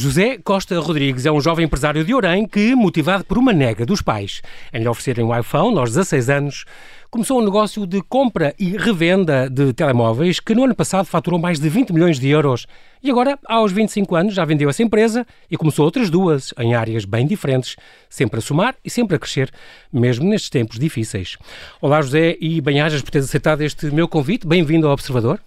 José 0.00 0.38
Costa 0.42 0.80
Rodrigues 0.80 1.26
é 1.26 1.30
um 1.30 1.42
jovem 1.42 1.66
empresário 1.66 2.02
de 2.02 2.14
Orem 2.14 2.48
que, 2.48 2.74
motivado 2.74 3.22
por 3.22 3.36
uma 3.36 3.52
nega 3.52 3.84
dos 3.84 4.00
pais 4.00 4.40
em 4.72 4.80
lhe 4.80 4.88
oferecerem 4.88 5.22
um 5.22 5.38
iPhone 5.38 5.78
aos 5.78 5.90
16 5.90 6.30
anos, 6.30 6.64
começou 7.10 7.38
um 7.38 7.44
negócio 7.44 7.86
de 7.86 8.00
compra 8.00 8.54
e 8.58 8.78
revenda 8.78 9.50
de 9.50 9.74
telemóveis 9.74 10.40
que 10.40 10.54
no 10.54 10.64
ano 10.64 10.74
passado 10.74 11.04
faturou 11.04 11.38
mais 11.38 11.60
de 11.60 11.68
20 11.68 11.92
milhões 11.92 12.18
de 12.18 12.30
euros. 12.30 12.66
E 13.02 13.10
agora, 13.10 13.38
aos 13.46 13.72
25 13.72 14.16
anos, 14.16 14.34
já 14.34 14.42
vendeu 14.42 14.70
essa 14.70 14.82
empresa 14.82 15.26
e 15.50 15.56
começou 15.58 15.84
outras 15.84 16.08
duas, 16.08 16.54
em 16.58 16.74
áreas 16.74 17.04
bem 17.04 17.26
diferentes, 17.26 17.76
sempre 18.08 18.38
a 18.38 18.42
somar 18.42 18.76
e 18.82 18.88
sempre 18.88 19.16
a 19.16 19.18
crescer, 19.18 19.50
mesmo 19.92 20.26
nestes 20.26 20.48
tempos 20.48 20.78
difíceis. 20.78 21.36
Olá, 21.78 22.00
José, 22.00 22.38
e 22.40 22.58
bem-ajas 22.62 23.02
por 23.02 23.10
teres 23.10 23.28
aceitado 23.28 23.60
este 23.60 23.90
meu 23.90 24.08
convite. 24.08 24.46
Bem-vindo 24.46 24.86
ao 24.86 24.94
Observador. 24.94 25.38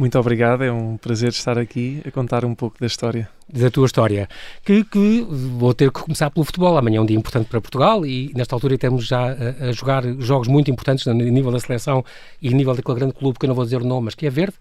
Muito 0.00 0.18
obrigado, 0.18 0.64
é 0.64 0.72
um 0.72 0.96
prazer 0.96 1.28
estar 1.28 1.58
aqui 1.58 2.00
a 2.06 2.10
contar 2.10 2.42
um 2.42 2.54
pouco 2.54 2.80
da 2.80 2.86
história. 2.86 3.28
Da 3.46 3.70
tua 3.70 3.84
história, 3.84 4.30
que, 4.64 4.82
que 4.82 5.26
vou 5.28 5.74
ter 5.74 5.92
que 5.92 6.00
começar 6.00 6.30
pelo 6.30 6.42
futebol. 6.42 6.74
Amanhã 6.78 6.96
é 6.96 7.00
um 7.02 7.04
dia 7.04 7.18
importante 7.18 7.48
para 7.48 7.60
Portugal 7.60 8.06
e 8.06 8.32
nesta 8.34 8.56
altura 8.56 8.76
estamos 8.76 9.06
já 9.06 9.30
a, 9.30 9.68
a 9.68 9.72
jogar 9.72 10.02
jogos 10.18 10.48
muito 10.48 10.70
importantes 10.70 11.04
no 11.04 11.12
nível 11.12 11.52
da 11.52 11.60
seleção 11.60 12.02
e 12.40 12.48
no 12.48 12.56
nível 12.56 12.74
daquele 12.74 12.98
grande 12.98 13.12
clube 13.12 13.38
que 13.38 13.44
eu 13.44 13.48
não 13.48 13.54
vou 13.54 13.62
dizer 13.62 13.82
o 13.82 13.84
nome, 13.84 14.06
mas 14.06 14.14
que 14.14 14.24
é 14.24 14.30
verde. 14.30 14.54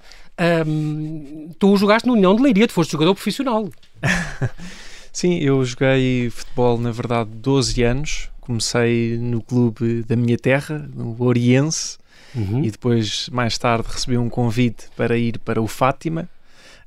Um, 0.68 1.52
tu 1.58 1.78
jogaste 1.78 2.06
no 2.06 2.16
União 2.16 2.36
de 2.36 2.44
Leiria, 2.44 2.68
tu 2.68 2.74
foste 2.74 2.92
jogador 2.92 3.16
profissional. 3.16 3.70
Sim, 5.14 5.38
eu 5.38 5.64
joguei 5.64 6.30
futebol, 6.32 6.78
na 6.78 6.92
verdade, 6.92 7.30
12 7.36 7.82
anos. 7.82 8.30
Comecei 8.42 9.18
no 9.18 9.42
clube 9.42 10.04
da 10.04 10.18
minha 10.18 10.38
terra, 10.38 10.90
no 10.94 11.16
Oriense, 11.24 11.98
Uhum. 12.36 12.64
E 12.64 12.72
depois, 12.72 13.30
mais 13.30 13.58
tarde, 13.58 13.88
recebi 13.90 14.18
um 14.18 14.30
convite 14.30 14.86
para 14.96 15.18
ir 15.18 15.40
para 15.40 15.62
o 15.62 15.68
Fátima, 15.68 16.30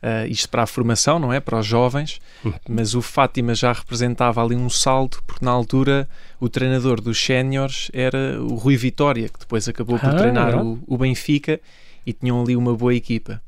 uh, 0.03 0.27
isto 0.29 0.49
para 0.49 0.63
a 0.63 0.67
formação, 0.67 1.19
não 1.19 1.33
é? 1.33 1.41
Para 1.41 1.59
os 1.59 1.67
jovens, 1.67 2.21
uhum. 2.45 2.53
mas 2.69 2.95
o 2.95 3.03
Fátima 3.03 3.55
já 3.55 3.73
representava 3.73 4.43
ali 4.43 4.57
um 4.57 4.69
salto, 4.69 5.23
porque 5.27 5.45
na 5.45 5.51
altura 5.51 6.09
o 6.41 6.49
treinador 6.49 7.01
dos 7.01 7.23
séniores 7.23 7.91
era 7.93 8.41
o 8.41 8.55
Rui 8.55 8.77
Vitória, 8.77 9.29
que 9.29 9.39
depois 9.39 9.69
acabou 9.69 9.99
por 9.99 10.11
ah, 10.11 10.17
treinar 10.17 10.63
o, 10.63 10.79
o, 10.87 10.99
Benfica 10.99 11.61
e 12.05 12.13
tinham 12.13 12.43
ali 12.43 12.57
uma 12.57 12.75
boa 12.75 12.95
equipa. 12.95 13.41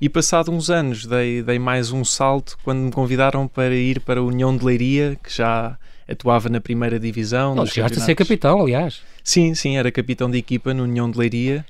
E 0.00 0.08
passado 0.08 0.52
uns 0.52 0.70
anos 0.70 1.06
dei, 1.06 1.42
dei 1.42 1.58
mais 1.58 1.90
um 1.90 2.04
salto 2.04 2.56
quando 2.62 2.78
me 2.78 2.92
convidaram 2.92 3.48
para 3.48 3.74
ir 3.74 4.00
para 4.00 4.20
a 4.20 4.22
União 4.22 4.56
de 4.56 4.64
Leiria, 4.64 5.18
que 5.20 5.34
já 5.34 5.76
atuava 6.08 6.48
na 6.48 6.60
primeira 6.60 6.98
divisão. 6.98 7.54
Não, 7.54 7.66
chegaste 7.66 7.98
a 7.98 8.02
ser 8.02 8.14
capitão, 8.14 8.62
aliás. 8.62 9.00
Sim, 9.22 9.54
sim, 9.54 9.76
era 9.76 9.92
capitão 9.92 10.30
de 10.30 10.38
equipa 10.38 10.72
no 10.72 10.84
União 10.84 11.10
de 11.10 11.18
Leiria 11.18 11.64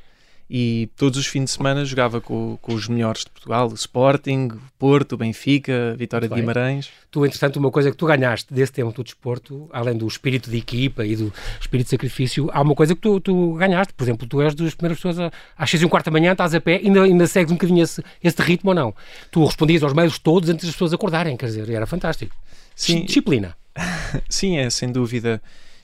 e 0.51 0.89
todos 0.97 1.19
os 1.19 1.27
fins 1.27 1.45
de 1.45 1.51
semana 1.51 1.85
jogava 1.85 2.21
com, 2.21 2.59
com 2.63 2.73
os 2.73 2.89
melhores 2.89 3.23
de 3.23 3.31
Portugal, 3.31 3.71
Sporting, 3.75 4.49
Porto, 4.79 5.17
Benfica, 5.17 5.95
Vitória 5.99 6.27
de 6.27 6.35
Guimarães. 6.35 6.89
Tu, 7.11 7.27
entretanto, 7.27 7.57
uma 7.57 7.71
coisa 7.71 7.91
que 7.91 7.97
tu 7.97 8.07
ganhaste 8.07 8.53
desse 8.53 8.73
tempo 8.73 8.91
do 8.93 9.05
desporto, 9.05 9.69
além 9.73 9.97
do 9.97 10.07
espírito 10.07 10.51
de 10.51 10.57
equipa 10.57 11.05
e 11.05 11.15
do 11.15 11.33
espírito 11.61 11.87
de 11.87 11.91
sacrifício, 11.91 12.49
há 12.53 12.63
uma 12.63 12.75
coisa 12.75 12.95
que 12.95 13.01
tu, 13.01 13.21
tu 13.21 13.55
ganhaste. 13.55 13.93
Por 13.93 14.05
exemplo, 14.05 14.27
tu 14.27 14.41
és 14.41 14.55
das 14.55 14.75
primeiras 14.75 14.99
pessoas 14.99 15.19
a, 15.19 15.31
às 15.57 15.69
6 15.69 15.83
e 15.83 15.87
um 15.87 15.89
quarto 15.89 16.07
da 16.07 16.13
manhã, 16.13 16.33
estás 16.33 16.55
a 16.55 16.61
pé 16.61 16.81
e 16.83 16.87
ainda, 16.87 17.03
ainda 17.03 17.27
segues 17.27 17.53
um 17.53 17.57
bocadinho 17.57 17.83
esse, 17.83 18.03
esse 18.25 18.41
ritmo 18.41 18.71
ou 18.71 18.75
não? 18.75 18.95
Tu 19.31 19.45
respondias 19.45 19.83
aos 19.83 19.93
meios 19.93 20.19
todos 20.19 20.49
antes 20.49 20.65
das 20.65 20.75
pessoas 20.75 20.95
acordarem, 20.95 21.37
quer 21.37 21.47
dizer, 21.47 21.69
era 21.69 21.87
fantástico. 21.87 22.35
Sim. 22.75 23.05
Disciplina. 23.05 23.55
Sim, 24.29 24.59
é, 24.59 24.69
sem 24.71 24.91
dúvida. 24.91 25.41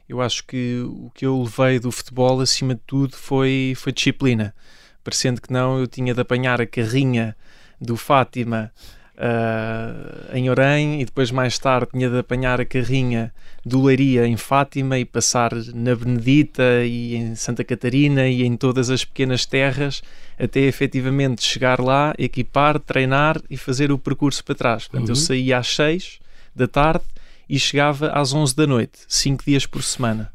Eu 0.09 0.21
acho 0.21 0.45
que 0.45 0.83
o 0.83 1.11
que 1.15 1.25
eu 1.25 1.43
levei 1.43 1.79
do 1.79 1.91
futebol, 1.91 2.41
acima 2.41 2.75
de 2.75 2.81
tudo, 2.87 3.17
foi, 3.17 3.75
foi 3.77 3.93
disciplina. 3.93 4.55
Parecendo 5.03 5.41
que 5.41 5.53
não, 5.53 5.79
eu 5.79 5.87
tinha 5.87 6.15
de 6.15 6.21
apanhar 6.21 6.61
a 6.61 6.67
carrinha 6.67 7.37
do 7.81 7.97
Fátima 7.97 8.71
uh, 9.17 10.37
em 10.37 10.49
Orém 10.51 11.01
e 11.01 11.05
depois 11.05 11.31
mais 11.31 11.59
tarde 11.59 11.89
tinha 11.93 12.09
de 12.09 12.19
apanhar 12.19 12.61
a 12.61 12.65
carrinha 12.65 13.33
do 13.65 13.83
Leiria 13.83 14.27
em 14.27 14.37
Fátima 14.37 14.99
e 14.99 15.05
passar 15.05 15.53
na 15.75 15.95
Benedita 15.95 16.85
e 16.85 17.15
em 17.15 17.35
Santa 17.35 17.65
Catarina 17.65 18.27
e 18.27 18.43
em 18.43 18.57
todas 18.57 18.91
as 18.91 19.05
pequenas 19.05 19.47
terras 19.47 20.03
até 20.39 20.61
efetivamente 20.61 21.45
chegar 21.45 21.81
lá, 21.81 22.15
equipar, 22.19 22.79
treinar 22.79 23.41
e 23.49 23.57
fazer 23.57 23.93
o 23.93 23.99
percurso 23.99 24.45
para 24.45 24.55
trás. 24.55 24.89
Portanto, 24.89 25.09
uhum. 25.09 25.13
eu 25.13 25.17
saía 25.17 25.59
às 25.59 25.75
6 25.75 26.19
da 26.55 26.67
tarde 26.67 27.05
e 27.49 27.59
chegava 27.59 28.11
às 28.11 28.33
11 28.33 28.55
da 28.55 28.67
noite, 28.67 29.01
5 29.09 29.45
dias 29.45 29.67
por 29.67 29.83
semana. 29.83 30.33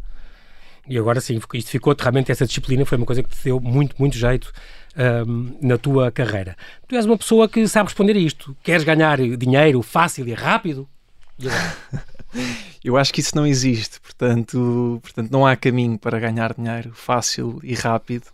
E 0.88 0.98
agora 0.98 1.22
sim, 1.22 1.40
isto 1.54 1.70
ficou 1.70 1.96
realmente 1.98 2.32
essa 2.32 2.46
disciplina, 2.46 2.86
foi 2.86 2.98
uma 2.98 3.06
coisa 3.06 3.22
que 3.22 3.30
te 3.30 3.44
deu 3.44 3.60
muito, 3.60 3.96
muito 4.00 4.18
jeito 4.18 4.52
na 5.62 5.78
tua 5.78 6.12
carreira. 6.12 6.58
Tu 6.88 6.96
és 6.96 7.06
uma 7.06 7.18
pessoa 7.18 7.48
que 7.48 7.68
sabe 7.68 7.90
responder 7.90 8.16
a 8.16 8.20
isto. 8.20 8.56
Queres 8.64 8.84
ganhar 8.84 9.18
dinheiro 9.38 9.82
fácil 9.82 10.28
e 10.28 10.34
rápido? 10.34 10.88
Eu 12.84 12.96
acho 12.98 13.14
que 13.14 13.20
isso 13.22 13.36
não 13.36 13.46
existe, 13.46 14.00
portanto, 14.00 15.00
portanto 15.02 15.32
não 15.32 15.46
há 15.46 15.56
caminho 15.56 15.98
para 15.98 16.20
ganhar 16.20 16.54
dinheiro 16.54 16.92
fácil 16.94 17.60
e 17.64 17.74
rápido. 17.74 18.26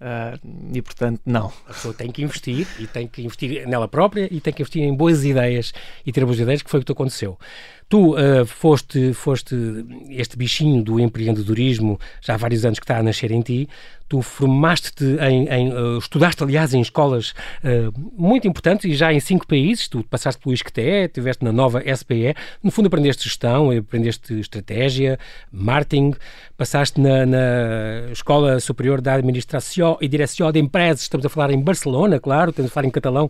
Uh, 0.00 0.72
e 0.72 0.80
portanto, 0.80 1.20
não. 1.26 1.52
A 1.66 1.74
pessoa 1.74 1.92
tem 1.92 2.10
que 2.10 2.22
investir 2.22 2.66
e 2.78 2.86
tem 2.86 3.06
que 3.06 3.22
investir 3.22 3.66
nela 3.68 3.86
própria 3.86 4.28
e 4.30 4.40
tem 4.40 4.52
que 4.52 4.62
investir 4.62 4.82
em 4.82 4.94
boas 4.94 5.24
ideias 5.24 5.74
e 6.06 6.12
ter 6.12 6.24
boas 6.24 6.38
ideias, 6.38 6.62
que 6.62 6.70
foi 6.70 6.80
o 6.80 6.84
que 6.84 6.92
aconteceu. 6.92 7.38
Tu 7.90 8.14
uh, 8.14 8.46
foste, 8.46 9.12
foste 9.12 9.56
este 10.10 10.36
bichinho 10.36 10.80
do 10.80 11.00
empreendedorismo, 11.00 11.98
já 12.20 12.34
há 12.34 12.36
vários 12.36 12.64
anos 12.64 12.78
que 12.78 12.84
está 12.84 12.98
a 12.98 13.02
nascer 13.02 13.32
em 13.32 13.42
ti. 13.42 13.68
Tu 14.08 14.22
formaste-te 14.22 15.04
em, 15.20 15.48
em 15.48 15.72
uh, 15.72 15.98
estudaste, 15.98 16.40
aliás, 16.42 16.72
em 16.72 16.80
escolas 16.80 17.30
uh, 17.64 17.92
muito 18.16 18.46
importantes 18.46 18.84
e 18.84 18.94
já 18.94 19.12
em 19.12 19.18
cinco 19.18 19.44
países. 19.44 19.88
Tu 19.88 20.04
passaste 20.04 20.40
pelo 20.40 20.54
ISCTE, 20.54 21.06
estiveste 21.06 21.44
na 21.44 21.50
nova 21.50 21.82
SPE. 21.96 22.36
No 22.62 22.70
fundo, 22.70 22.86
aprendeste 22.86 23.24
gestão, 23.24 23.72
aprendeste 23.72 24.38
estratégia, 24.38 25.18
marketing. 25.50 26.14
Passaste 26.56 27.00
na, 27.00 27.26
na 27.26 28.12
Escola 28.12 28.60
Superior 28.60 29.00
da 29.00 29.14
Administração 29.14 29.98
e 30.00 30.06
Direção 30.06 30.52
de 30.52 30.60
Empresas. 30.60 31.02
Estamos 31.02 31.26
a 31.26 31.28
falar 31.28 31.50
em 31.50 31.60
Barcelona, 31.60 32.20
claro, 32.20 32.50
estamos 32.50 32.70
a 32.70 32.74
falar 32.74 32.86
em 32.86 32.90
catalão 32.90 33.28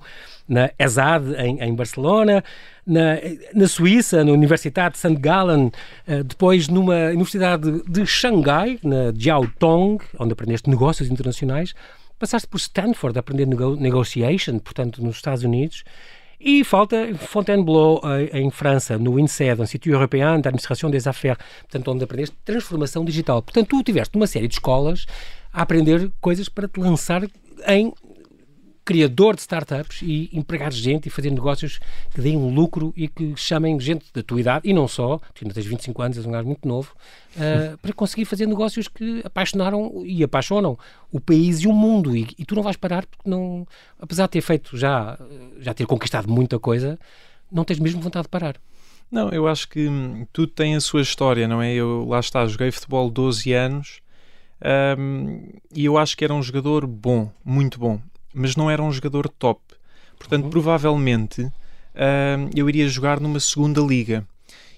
na 0.51 0.71
ESAD, 0.79 1.35
em, 1.37 1.63
em 1.63 1.75
Barcelona, 1.75 2.43
na, 2.85 3.17
na 3.55 3.69
Suíça, 3.69 4.25
na 4.25 4.33
Universidade 4.33 4.95
de 4.95 4.99
St. 4.99 5.15
Gallen, 5.21 5.71
uh, 6.09 6.25
depois 6.25 6.69
numa 6.69 7.07
Universidade 7.11 7.83
de 7.89 8.05
Xangai, 8.05 8.79
na 8.83 9.13
Jiaotong, 9.17 9.99
onde 10.19 10.33
aprendeste 10.33 10.69
negócios 10.69 11.09
internacionais, 11.09 11.73
passaste 12.19 12.49
por 12.49 12.59
Stanford 12.59 13.17
a 13.17 13.21
aprender 13.21 13.47
nego 13.47 13.77
negotiation, 13.77 14.59
portanto, 14.59 15.03
nos 15.03 15.17
Estados 15.17 15.45
Unidos, 15.45 15.85
e 16.41 16.65
falta 16.65 17.15
Fontainebleau, 17.17 18.01
eh, 18.03 18.41
em 18.41 18.51
França, 18.51 18.99
no 18.99 19.19
INSEAD, 19.19 19.61
Instituto 19.61 19.93
Europeu 19.93 20.21
d'Administration 20.41 20.91
des 20.91 21.07
Affaires, 21.07 21.39
portanto, 21.61 21.91
onde 21.93 22.05
aprendeste 22.05 22.35
transformação 22.45 23.05
digital. 23.05 23.43
Portanto, 23.43 23.69
tu 23.69 23.83
tiveste 23.83 24.17
uma 24.17 24.27
série 24.27 24.49
de 24.49 24.55
escolas 24.55 25.07
a 25.53 25.63
aprender 25.63 26.11
coisas 26.21 26.49
para 26.49 26.67
te 26.67 26.81
lançar 26.81 27.23
em 27.69 27.93
criador 28.91 29.37
de 29.37 29.43
startups 29.43 30.03
e 30.03 30.29
empregar 30.33 30.73
gente 30.73 31.07
e 31.07 31.11
fazer 31.11 31.31
negócios 31.31 31.79
que 32.13 32.21
deem 32.21 32.37
um 32.37 32.53
lucro 32.53 32.93
e 32.97 33.07
que 33.07 33.37
chamem 33.37 33.79
gente 33.79 34.07
da 34.13 34.21
tua 34.21 34.41
idade, 34.41 34.69
e 34.69 34.75
não 34.75 34.89
só, 34.89 35.19
tu 35.33 35.45
ainda 35.45 35.55
tens 35.55 35.65
25 35.65 36.03
anos, 36.03 36.17
és 36.17 36.27
um 36.27 36.33
gajo 36.33 36.49
muito 36.49 36.67
novo, 36.67 36.93
uh, 37.37 37.79
para 37.79 37.93
conseguir 37.93 38.25
fazer 38.25 38.47
negócios 38.47 38.89
que 38.89 39.21
apaixonaram 39.25 40.03
e 40.05 40.25
apaixonam 40.25 40.77
o 41.13 41.21
país 41.21 41.61
e 41.61 41.69
o 41.69 41.73
mundo. 41.73 42.17
E, 42.17 42.35
e, 42.37 42.45
tu 42.45 42.57
não 42.57 42.65
vais 42.65 42.77
parar 42.77 43.07
porque 43.07 43.31
não, 43.31 43.65
apesar 44.01 44.25
de 44.25 44.31
ter 44.31 44.41
feito 44.41 44.77
já, 44.77 45.17
já 45.61 45.73
ter 45.73 45.87
conquistado 45.87 46.29
muita 46.29 46.59
coisa, 46.59 46.99
não 47.49 47.63
tens 47.63 47.79
mesmo 47.79 48.01
vontade 48.01 48.25
de 48.25 48.31
parar. 48.31 48.57
Não, 49.09 49.29
eu 49.29 49.47
acho 49.47 49.69
que 49.69 49.87
hum, 49.87 50.27
tudo 50.33 50.49
tem 50.49 50.75
a 50.75 50.81
sua 50.81 51.03
história, 51.03 51.47
não 51.47 51.63
é? 51.63 51.73
Eu 51.73 52.09
lá 52.09 52.19
está, 52.19 52.45
joguei 52.45 52.73
futebol 52.73 53.09
12 53.09 53.53
anos 53.53 54.01
um, 54.99 55.49
e 55.73 55.85
eu 55.85 55.97
acho 55.97 56.17
que 56.17 56.25
era 56.25 56.35
um 56.35 56.43
jogador 56.43 56.89
bom, 56.89 57.31
muito 57.45 57.79
bom 57.79 58.01
mas 58.33 58.57
não 58.57 58.71
era 58.71 58.83
um 58.83 58.93
jogador 58.93 59.29
top. 59.29 59.61
Portanto, 60.19 60.45
uhum. 60.45 60.51
provavelmente 60.51 61.43
uh, 61.43 62.51
eu 62.55 62.69
iria 62.69 62.89
jogar 62.89 63.21
numa 63.21 63.41
segunda 63.41 63.81
liga. 63.81 64.27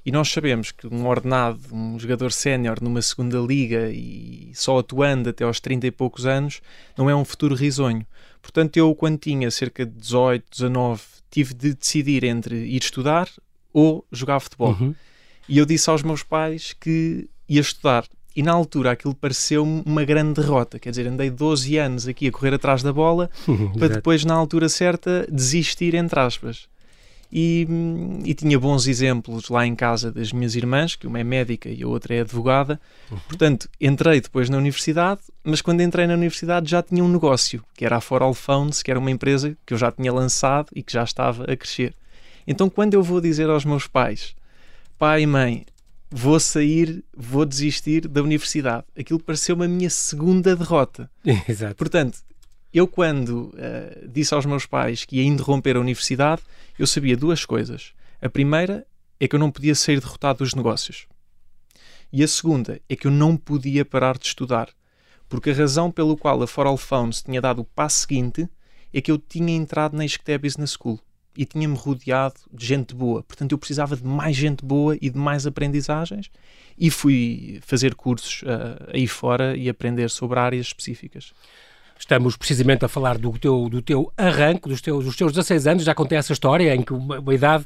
E 0.04 0.10
nós 0.10 0.30
sabemos 0.30 0.72
que 0.72 0.86
um 0.86 1.06
ordenado, 1.06 1.60
um 1.72 1.96
jogador 1.98 2.32
sénior 2.32 2.78
numa 2.82 3.00
segunda 3.00 3.38
liga 3.38 3.88
e 3.90 4.50
só 4.52 4.78
atuando 4.78 5.30
até 5.30 5.44
aos 5.44 5.60
30 5.60 5.86
e 5.86 5.90
poucos 5.92 6.26
anos, 6.26 6.60
não 6.96 7.08
é 7.08 7.14
um 7.14 7.24
futuro 7.24 7.54
risonho. 7.54 8.04
Portanto, 8.40 8.76
eu, 8.76 8.92
quando 8.96 9.18
tinha 9.18 9.48
cerca 9.50 9.86
de 9.86 9.92
18, 9.92 10.44
19, 10.50 11.02
tive 11.30 11.54
de 11.54 11.74
decidir 11.74 12.24
entre 12.24 12.56
ir 12.56 12.82
estudar 12.82 13.28
ou 13.72 14.04
jogar 14.10 14.40
futebol. 14.40 14.72
Uhum. 14.72 14.94
E 15.48 15.58
eu 15.58 15.64
disse 15.64 15.88
aos 15.88 16.02
meus 16.02 16.24
pais 16.24 16.72
que 16.72 17.28
ia 17.48 17.60
estudar. 17.60 18.04
E 18.34 18.42
na 18.42 18.52
altura 18.52 18.92
aquilo 18.92 19.14
pareceu-me 19.14 19.82
uma 19.84 20.04
grande 20.04 20.40
derrota. 20.40 20.78
Quer 20.78 20.90
dizer, 20.90 21.06
andei 21.06 21.30
12 21.30 21.76
anos 21.76 22.08
aqui 22.08 22.28
a 22.28 22.32
correr 22.32 22.54
atrás 22.54 22.82
da 22.82 22.92
bola 22.92 23.30
para 23.78 23.88
depois, 23.88 24.24
na 24.24 24.34
altura 24.34 24.68
certa, 24.68 25.26
desistir, 25.30 25.94
entre 25.94 26.18
aspas. 26.18 26.68
E, 27.34 27.66
e, 28.26 28.34
tinha 28.34 28.58
bons 28.58 28.86
exemplos 28.86 29.48
lá 29.48 29.66
em 29.66 29.74
casa 29.74 30.12
das 30.12 30.34
minhas 30.34 30.54
irmãs, 30.54 30.94
que 30.94 31.06
uma 31.06 31.18
é 31.18 31.24
médica 31.24 31.70
e 31.70 31.82
a 31.82 31.88
outra 31.88 32.14
é 32.14 32.20
advogada. 32.20 32.78
Uhum. 33.10 33.18
Portanto, 33.26 33.70
entrei 33.80 34.20
depois 34.20 34.50
na 34.50 34.58
universidade, 34.58 35.22
mas 35.42 35.62
quando 35.62 35.80
entrei 35.80 36.06
na 36.06 36.12
universidade 36.12 36.70
já 36.70 36.82
tinha 36.82 37.02
um 37.02 37.08
negócio, 37.08 37.64
que 37.74 37.86
era 37.86 37.96
a 37.96 38.00
For 38.02 38.22
All 38.22 38.34
Phones, 38.34 38.82
que 38.82 38.90
era 38.90 39.00
uma 39.00 39.10
empresa 39.10 39.56
que 39.64 39.72
eu 39.72 39.78
já 39.78 39.90
tinha 39.90 40.12
lançado 40.12 40.68
e 40.76 40.82
que 40.82 40.92
já 40.92 41.02
estava 41.02 41.50
a 41.50 41.56
crescer. 41.56 41.94
Então, 42.46 42.68
quando 42.68 42.92
eu 42.92 43.02
vou 43.02 43.18
dizer 43.18 43.48
aos 43.48 43.64
meus 43.64 43.86
pais, 43.86 44.34
pai 44.98 45.22
e 45.22 45.26
mãe, 45.26 45.64
vou 46.12 46.38
sair, 46.38 47.02
vou 47.16 47.46
desistir 47.46 48.06
da 48.06 48.22
universidade, 48.22 48.84
aquilo 48.96 49.18
pareceu-me 49.18 49.64
a 49.64 49.68
minha 49.68 49.88
segunda 49.88 50.54
derrota. 50.54 51.10
Exato. 51.48 51.74
Portanto, 51.74 52.18
eu 52.72 52.86
quando 52.86 53.52
uh, 53.54 54.08
disse 54.08 54.34
aos 54.34 54.44
meus 54.44 54.66
pais 54.66 55.04
que 55.04 55.16
ia 55.16 55.24
interromper 55.24 55.76
a 55.76 55.80
universidade, 55.80 56.42
eu 56.78 56.86
sabia 56.86 57.16
duas 57.16 57.44
coisas. 57.44 57.92
A 58.20 58.28
primeira 58.28 58.86
é 59.18 59.26
que 59.26 59.34
eu 59.34 59.40
não 59.40 59.50
podia 59.50 59.74
sair 59.74 60.00
derrotado 60.00 60.40
dos 60.40 60.54
negócios. 60.54 61.06
E 62.12 62.22
a 62.22 62.28
segunda 62.28 62.80
é 62.88 62.94
que 62.94 63.06
eu 63.06 63.10
não 63.10 63.36
podia 63.36 63.84
parar 63.84 64.18
de 64.18 64.26
estudar. 64.26 64.68
Porque 65.28 65.50
a 65.50 65.54
razão 65.54 65.90
pelo 65.90 66.16
qual 66.16 66.42
a 66.42 66.46
For 66.46 66.66
All 66.66 66.76
Phones 66.76 67.22
tinha 67.22 67.40
dado 67.40 67.62
o 67.62 67.64
passo 67.64 68.00
seguinte 68.00 68.48
é 68.92 69.00
que 69.00 69.10
eu 69.10 69.16
tinha 69.16 69.54
entrado 69.54 69.96
na 69.96 70.04
Isqueté 70.04 70.36
Business 70.36 70.76
School 70.78 71.00
e 71.36 71.44
tinha-me 71.44 71.76
rodeado 71.76 72.34
de 72.52 72.66
gente 72.66 72.94
boa. 72.94 73.22
Portanto, 73.22 73.52
eu 73.52 73.58
precisava 73.58 73.96
de 73.96 74.04
mais 74.04 74.36
gente 74.36 74.64
boa 74.64 74.96
e 75.00 75.08
de 75.08 75.18
mais 75.18 75.46
aprendizagens 75.46 76.30
e 76.78 76.90
fui 76.90 77.60
fazer 77.62 77.94
cursos 77.94 78.42
uh, 78.42 78.90
aí 78.92 79.06
fora 79.06 79.56
e 79.56 79.68
aprender 79.68 80.10
sobre 80.10 80.38
áreas 80.38 80.66
específicas. 80.66 81.32
Estamos 81.98 82.36
precisamente 82.36 82.84
a 82.84 82.88
falar 82.88 83.16
do 83.16 83.32
teu, 83.38 83.68
do 83.68 83.80
teu 83.80 84.12
arranque, 84.16 84.68
dos 84.68 84.80
teus, 84.80 85.04
dos 85.04 85.16
teus 85.16 85.32
16 85.32 85.66
anos, 85.66 85.84
já 85.84 85.94
contei 85.94 86.18
essa 86.18 86.32
história 86.32 86.74
em 86.74 86.82
que 86.82 86.92
uma, 86.92 87.20
uma 87.20 87.34
idade 87.34 87.64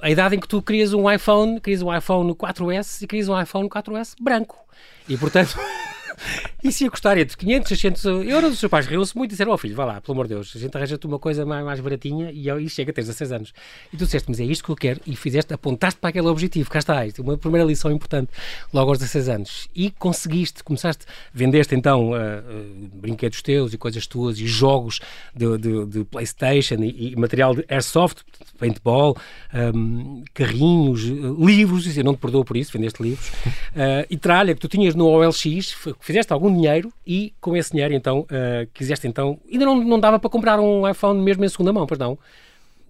a 0.00 0.10
idade 0.10 0.34
em 0.34 0.40
que 0.40 0.48
tu 0.48 0.60
querias 0.60 0.92
um 0.92 1.10
iPhone, 1.10 1.60
querias 1.60 1.82
um 1.82 1.94
iPhone 1.94 2.34
4S 2.34 3.02
e 3.02 3.06
querias 3.06 3.28
um 3.28 3.40
iPhone 3.40 3.68
4S 3.68 4.14
branco. 4.20 4.58
E 5.08 5.16
portanto, 5.16 5.56
Isso 6.62 6.84
ia 6.84 6.90
custar 6.90 7.16
entre 7.18 7.36
500 7.36 7.70
e 7.70 7.76
600 7.76 8.04
euros. 8.04 8.52
Os 8.54 8.58
seus 8.58 8.70
pais 8.70 8.86
riam-se 8.86 9.16
muito 9.16 9.30
e 9.30 9.32
disseram: 9.32 9.52
Ó 9.52 9.54
oh, 9.54 9.58
filho, 9.58 9.74
vá 9.74 9.84
lá, 9.84 10.00
pelo 10.00 10.14
amor 10.14 10.26
de 10.26 10.34
Deus, 10.34 10.52
a 10.54 10.58
gente 10.58 10.76
arranja-te 10.76 11.06
uma 11.06 11.18
coisa 11.18 11.44
mais, 11.44 11.64
mais 11.64 11.80
baratinha 11.80 12.30
e, 12.32 12.48
e 12.48 12.68
chega, 12.68 12.92
tens 12.92 13.06
16 13.06 13.32
anos. 13.32 13.54
E 13.92 13.96
tu 13.96 14.04
disseste: 14.04 14.28
Mas 14.28 14.40
é 14.40 14.44
isto 14.44 14.64
que 14.64 14.70
eu 14.70 14.76
quero. 14.76 15.00
E 15.06 15.14
fizeste, 15.14 15.52
apontaste 15.54 16.00
para 16.00 16.10
aquele 16.10 16.26
objetivo. 16.26 16.68
Cá 16.70 16.78
está, 16.78 17.06
isto, 17.06 17.22
uma 17.22 17.36
primeira 17.36 17.66
lição 17.66 17.90
importante, 17.90 18.30
logo 18.72 18.90
aos 18.90 18.98
16 18.98 19.28
anos. 19.28 19.68
E 19.74 19.90
conseguiste, 19.90 20.64
começaste, 20.64 21.04
vendeste 21.32 21.74
então 21.74 22.10
uh, 22.10 22.14
uh, 22.14 22.88
brinquedos 22.94 23.42
teus 23.42 23.72
e 23.72 23.78
coisas 23.78 24.06
tuas 24.06 24.38
e 24.38 24.46
jogos 24.46 25.00
de, 25.34 25.58
de, 25.58 25.86
de 25.86 26.04
PlayStation 26.04 26.76
e, 26.76 27.12
e, 27.12 27.16
material 27.16 27.54
de 27.54 27.64
airsoft, 27.68 28.22
paintball, 28.58 29.16
um, 29.74 30.24
carrinhos, 30.34 31.02
livros. 31.02 31.96
Eu 31.96 32.04
não 32.04 32.14
te 32.14 32.20
perdoo 32.20 32.44
por 32.44 32.56
isso, 32.56 32.72
vendeste 32.72 33.02
livros. 33.02 33.28
Uh, 33.28 34.06
e 34.10 34.16
tralha 34.16 34.54
que 34.54 34.60
tu 34.60 34.68
tinhas 34.68 34.94
no 34.94 35.06
OLX, 35.06 35.76
fizeste 36.06 36.32
algum 36.32 36.54
dinheiro 36.54 36.92
e 37.04 37.34
com 37.40 37.56
esse 37.56 37.72
dinheiro 37.72 37.92
então 37.92 38.20
uh, 38.20 38.66
quiseste 38.72 39.08
então 39.08 39.40
ainda 39.50 39.66
não, 39.66 39.74
não 39.82 39.98
dava 39.98 40.20
para 40.20 40.30
comprar 40.30 40.60
um 40.60 40.88
iPhone 40.88 41.20
mesmo 41.20 41.44
em 41.44 41.48
segunda 41.48 41.72
mão, 41.72 41.84
pois 41.84 41.98
não? 41.98 42.16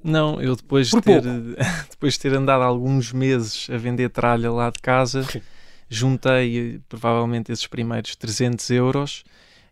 Não, 0.05 0.41
eu 0.41 0.55
depois 0.55 0.91
de 0.91 1.01
ter, 1.01 1.23
depois 1.91 2.13
de 2.13 2.21
ter 2.21 2.35
andado 2.35 2.63
alguns 2.63 3.15
meses 3.15 3.69
a 3.71 3.79
vender 3.79 4.11
tralha 4.11 4.53
lá 4.53 4.69
de 4.69 4.79
casa, 4.81 5.27
juntei 5.89 6.79
provavelmente 6.91 7.51
esses 7.51 7.67
primeiros 7.67 8.15
300 8.17 8.69
euros 8.71 9.25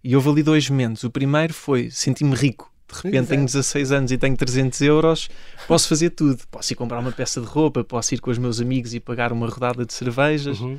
e 0.02 0.16
houve 0.16 0.30
ali 0.30 0.42
dois 0.42 0.68
momentos. 0.70 1.04
O 1.04 1.10
primeiro 1.10 1.52
foi 1.52 1.90
senti-me 1.90 2.34
rico. 2.34 2.72
De 2.88 2.94
repente 2.96 3.16
Exato. 3.16 3.28
tenho 3.28 3.44
16 3.44 3.92
anos 3.92 4.10
e 4.10 4.18
tenho 4.18 4.36
300 4.36 4.80
euros, 4.80 5.28
posso 5.68 5.86
fazer 5.86 6.10
tudo. 6.10 6.42
Posso 6.50 6.72
ir 6.72 6.76
comprar 6.76 6.98
uma 6.98 7.12
peça 7.12 7.42
de 7.42 7.46
roupa, 7.46 7.84
posso 7.84 8.14
ir 8.14 8.20
com 8.20 8.30
os 8.30 8.38
meus 8.38 8.58
amigos 8.58 8.94
e 8.94 9.00
pagar 9.00 9.32
uma 9.32 9.48
rodada 9.48 9.84
de 9.84 9.92
cervejas. 9.92 10.60
Uhum. 10.60 10.78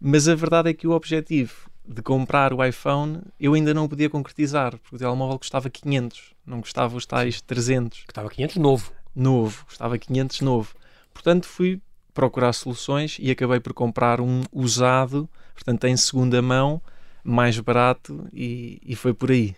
Mas 0.00 0.26
a 0.26 0.34
verdade 0.34 0.70
é 0.70 0.74
que 0.74 0.88
o 0.88 0.90
objetivo 0.90 1.69
de 1.92 2.02
comprar 2.02 2.52
o 2.52 2.64
iPhone, 2.64 3.20
eu 3.38 3.54
ainda 3.54 3.74
não 3.74 3.86
o 3.86 3.88
podia 3.88 4.08
concretizar, 4.08 4.78
porque 4.78 4.94
o 4.94 4.98
telemóvel 4.98 5.36
custava 5.38 5.68
500, 5.68 6.34
não 6.46 6.60
custava 6.60 6.96
os 6.96 7.04
tais 7.04 7.40
300. 7.40 8.04
Custava 8.04 8.30
500 8.30 8.56
novo. 8.56 8.92
Novo, 9.14 9.66
custava 9.66 9.98
500 9.98 10.40
novo. 10.42 10.74
Portanto, 11.12 11.46
fui 11.46 11.80
procurar 12.14 12.52
soluções 12.52 13.16
e 13.18 13.28
acabei 13.28 13.58
por 13.58 13.72
comprar 13.72 14.20
um 14.20 14.42
usado, 14.52 15.28
portanto, 15.52 15.84
em 15.86 15.96
segunda 15.96 16.40
mão, 16.40 16.80
mais 17.24 17.58
barato 17.58 18.28
e, 18.32 18.80
e 18.84 18.94
foi 18.94 19.12
por 19.12 19.32
aí. 19.32 19.56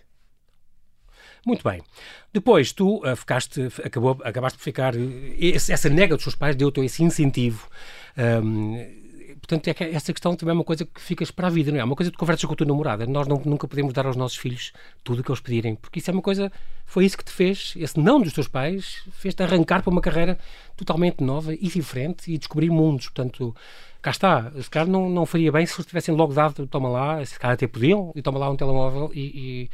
Muito 1.45 1.63
bem. 1.63 1.83
Depois 2.31 2.71
tu 2.71 2.97
uh, 3.05 3.15
ficaste, 3.15 3.61
acabou, 3.83 4.17
acabaste 4.23 4.57
por 4.57 4.63
ficar. 4.63 4.93
Esse, 5.37 5.71
essa 5.71 5.89
nega 5.89 6.15
dos 6.15 6.23
seus 6.23 6.35
pais 6.35 6.55
deu-te 6.55 6.81
esse 6.81 7.03
incentivo. 7.03 7.69
Um, 8.17 9.02
portanto, 9.43 9.67
é 9.67 9.73
que 9.73 9.83
essa 9.83 10.13
questão 10.13 10.35
também 10.35 10.53
é 10.53 10.55
uma 10.55 10.63
coisa 10.63 10.85
que 10.85 11.01
ficas 11.01 11.29
para 11.29 11.47
a 11.47 11.49
vida, 11.49 11.69
não 11.69 11.77
é? 11.77 11.81
é? 11.81 11.83
Uma 11.83 11.95
coisa 11.95 12.09
que 12.09 12.15
tu 12.15 12.19
conversas 12.19 12.45
com 12.45 12.53
a 12.53 12.55
tua 12.55 12.65
namorada. 12.65 13.05
Nós 13.05 13.27
não, 13.27 13.41
nunca 13.45 13.67
podemos 13.67 13.91
dar 13.93 14.05
aos 14.05 14.15
nossos 14.15 14.37
filhos 14.37 14.71
tudo 15.03 15.19
o 15.19 15.23
que 15.23 15.29
eles 15.29 15.41
pedirem, 15.41 15.75
porque 15.75 15.99
isso 15.99 16.09
é 16.09 16.13
uma 16.13 16.21
coisa. 16.21 16.49
Foi 16.85 17.05
isso 17.05 17.17
que 17.17 17.25
te 17.25 17.31
fez, 17.31 17.73
esse 17.75 17.99
não 17.99 18.21
dos 18.21 18.31
teus 18.31 18.47
pais, 18.47 19.03
fez-te 19.11 19.43
arrancar 19.43 19.83
para 19.83 19.91
uma 19.91 20.01
carreira 20.01 20.37
totalmente 20.77 21.21
nova 21.21 21.53
e 21.53 21.67
diferente 21.67 22.31
e 22.31 22.37
descobrir 22.37 22.69
mundos. 22.69 23.09
Portanto, 23.09 23.53
cá 24.01 24.11
está. 24.11 24.51
Se 24.61 24.69
calhar 24.69 24.87
não, 24.87 25.09
não 25.09 25.25
faria 25.25 25.51
bem 25.51 25.65
se 25.65 25.73
eles 25.75 25.85
tivessem 25.85 26.15
logo 26.15 26.33
dado, 26.33 26.65
toma 26.67 26.87
lá, 26.87 27.25
se 27.25 27.37
calhar 27.37 27.55
até 27.55 27.67
podiam, 27.67 28.13
e 28.15 28.21
toma 28.21 28.39
lá 28.39 28.49
um 28.49 28.55
telemóvel 28.55 29.11
e, 29.13 29.21
e 29.21 29.69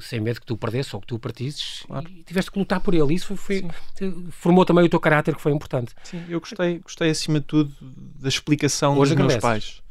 sem 0.00 0.20
medo 0.20 0.40
que 0.40 0.46
tu 0.46 0.56
perdesses 0.56 0.92
ou 0.94 1.00
que 1.00 1.06
tu 1.06 1.18
partisses 1.18 1.84
claro. 1.86 2.08
e 2.08 2.22
tiveste 2.22 2.50
que 2.50 2.58
lutar 2.58 2.80
por 2.80 2.94
ele. 2.94 3.14
Isso 3.14 3.36
foi, 3.36 3.64
foi 3.96 4.24
formou 4.30 4.64
também 4.64 4.84
o 4.84 4.88
teu 4.88 5.00
caráter, 5.00 5.34
que 5.34 5.40
foi 5.40 5.52
importante. 5.52 5.94
Sim, 6.02 6.24
eu 6.28 6.40
gostei, 6.40 6.78
gostei 6.78 7.10
acima 7.10 7.40
de 7.40 7.46
tudo 7.46 7.72
da 8.20 8.28
explicação 8.28 8.98
Hoje 8.98 9.14
dos 9.14 9.26
meus 9.26 9.40
pais. 9.40 9.82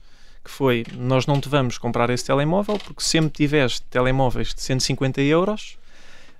Que 0.43 0.49
foi, 0.49 0.83
nós 0.97 1.27
não 1.27 1.39
te 1.39 1.47
vamos 1.47 1.77
comprar 1.77 2.09
esse 2.09 2.25
telemóvel 2.25 2.79
porque 2.79 3.03
sempre 3.03 3.29
tiveste 3.29 3.83
telemóveis 3.83 4.53
de 4.53 4.61
150 4.61 5.21
euros 5.21 5.77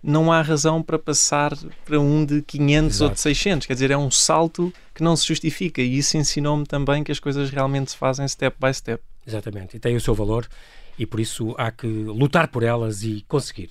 não 0.04 0.32
há 0.32 0.42
razão 0.42 0.82
para 0.82 0.98
passar 0.98 1.56
para 1.86 2.00
um 2.00 2.26
de 2.26 2.42
500 2.42 2.96
Exato. 2.96 3.04
ou 3.04 3.14
de 3.14 3.20
600. 3.20 3.68
Quer 3.68 3.74
dizer, 3.74 3.92
é 3.92 3.98
um 3.98 4.10
salto 4.10 4.74
que 4.96 5.04
não 5.04 5.16
se 5.16 5.28
justifica. 5.28 5.82
E 5.82 5.98
isso 5.98 6.18
ensinou-me 6.18 6.66
também 6.66 7.04
que 7.04 7.12
as 7.12 7.20
coisas 7.20 7.50
realmente 7.50 7.92
se 7.92 7.98
fazem 7.98 8.28
step 8.28 8.58
by 8.60 8.74
step. 8.74 9.04
Exatamente. 9.26 9.78
E 9.78 9.80
tem 9.80 9.96
o 9.96 10.02
seu 10.02 10.16
valor 10.16 10.48
e 11.02 11.06
por 11.08 11.20
isso 11.20 11.56
há 11.58 11.72
que 11.72 11.88
lutar 11.88 12.48
por 12.50 12.62
elas 12.62 13.02
e 13.02 13.26
conseguir. 13.28 13.70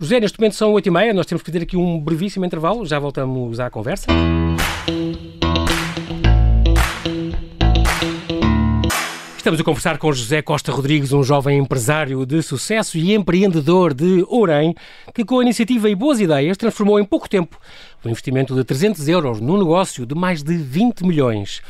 José, 0.00 0.18
neste 0.18 0.36
momento 0.36 0.56
são 0.56 0.72
8h30, 0.72 1.12
nós 1.12 1.24
temos 1.24 1.42
que 1.42 1.50
fazer 1.50 1.62
aqui 1.62 1.76
um 1.76 2.00
brevíssimo 2.00 2.44
intervalo, 2.44 2.84
já 2.84 2.98
voltamos 2.98 3.60
à 3.60 3.70
conversa. 3.70 4.08
Estamos 9.36 9.60
a 9.60 9.64
conversar 9.64 9.96
com 9.96 10.12
José 10.12 10.42
Costa 10.42 10.72
Rodrigues, 10.72 11.12
um 11.12 11.22
jovem 11.22 11.56
empresário 11.56 12.26
de 12.26 12.42
sucesso 12.42 12.98
e 12.98 13.14
empreendedor 13.14 13.94
de 13.94 14.26
Ourém, 14.28 14.74
que 15.14 15.24
com 15.24 15.38
a 15.38 15.42
iniciativa 15.42 15.88
e 15.88 15.94
boas 15.94 16.18
ideias 16.18 16.56
transformou 16.56 16.98
em 16.98 17.04
pouco 17.04 17.28
tempo 17.28 17.56
um 18.04 18.10
investimento 18.10 18.56
de 18.56 18.64
300 18.64 19.06
euros 19.08 19.40
num 19.40 19.56
negócio 19.56 20.04
de 20.04 20.16
mais 20.16 20.42
de 20.42 20.56
20 20.56 21.04
milhões. 21.06 21.62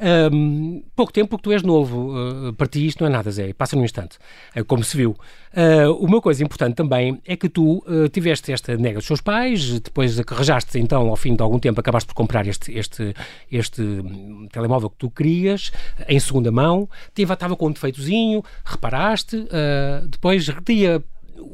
Um, 0.00 0.84
pouco 0.94 1.12
tempo, 1.12 1.28
porque 1.28 1.42
tu 1.42 1.52
és 1.52 1.62
novo. 1.62 2.14
Uh, 2.14 2.52
para 2.52 2.68
ti 2.68 2.86
isto 2.86 3.00
não 3.00 3.08
é 3.08 3.10
nada, 3.10 3.30
Zé. 3.30 3.52
Passa 3.52 3.74
num 3.76 3.84
instante. 3.84 4.16
Uh, 4.56 4.64
como 4.64 4.84
se 4.84 4.96
viu. 4.96 5.16
Uh, 5.52 5.92
uma 5.98 6.20
coisa 6.20 6.44
importante 6.44 6.76
também 6.76 7.20
é 7.26 7.36
que 7.36 7.48
tu 7.48 7.82
uh, 7.86 8.08
tiveste 8.08 8.52
esta 8.52 8.76
nega 8.76 8.98
dos 8.98 9.06
seus 9.06 9.20
pais, 9.20 9.80
depois 9.80 10.18
arranjaste 10.20 10.78
então, 10.78 11.08
ao 11.08 11.16
fim 11.16 11.34
de 11.34 11.42
algum 11.42 11.58
tempo, 11.58 11.80
acabaste 11.80 12.06
por 12.06 12.14
comprar 12.14 12.46
este, 12.46 12.76
este, 12.78 13.14
este 13.50 13.82
telemóvel 14.52 14.90
que 14.90 14.96
tu 14.98 15.10
querias, 15.10 15.72
em 16.06 16.20
segunda 16.20 16.52
mão, 16.52 16.88
estava 17.16 17.56
com 17.56 17.68
um 17.68 17.72
defeitozinho, 17.72 18.42
reparaste, 18.64 19.48
depois 20.08 20.48
dia 20.64 21.02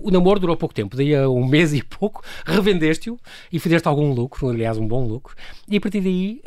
o 0.02 0.10
namoro 0.10 0.40
durou 0.40 0.56
pouco 0.56 0.74
tempo, 0.74 0.96
daí 0.96 1.14
a 1.14 1.28
um 1.28 1.46
mês 1.46 1.72
e 1.72 1.82
pouco, 1.82 2.22
revendeste-o 2.44 3.18
e 3.52 3.58
fizeste 3.58 3.86
algum 3.86 4.12
lucro, 4.12 4.48
aliás, 4.48 4.76
um 4.76 4.86
bom 4.86 5.06
lucro, 5.06 5.34
e 5.68 5.76
a 5.76 5.80
partir 5.80 6.00
daí 6.00 6.42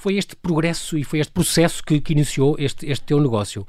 foi 0.00 0.16
este 0.16 0.34
progresso 0.34 0.96
e 0.96 1.04
foi 1.04 1.18
este 1.18 1.32
processo 1.32 1.82
que, 1.84 2.00
que 2.00 2.12
iniciou 2.12 2.56
este, 2.58 2.90
este 2.90 3.04
teu 3.04 3.20
negócio. 3.20 3.66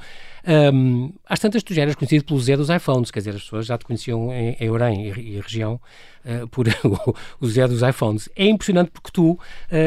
Um, 0.73 1.11
às 1.25 1.39
tantas, 1.39 1.61
tu 1.61 1.73
já 1.73 1.81
eras 1.81 1.95
conhecido 1.95 2.23
pelo 2.23 2.39
Zé 2.39 2.55
dos 2.55 2.69
iPhones, 2.69 3.11
quer 3.11 3.19
dizer, 3.19 3.35
as 3.35 3.43
pessoas 3.43 3.65
já 3.65 3.77
te 3.77 3.83
conheciam 3.83 4.31
em, 4.33 4.55
em 4.59 5.09
e, 5.09 5.35
e 5.35 5.41
região 5.41 5.79
uh, 6.25 6.47
por 6.47 6.67
o, 6.85 7.15
o 7.41 7.47
Zé 7.47 7.67
dos 7.67 7.81
iPhones. 7.81 8.29
É 8.35 8.45
impressionante 8.45 8.91
porque 8.91 9.11
tu, 9.11 9.38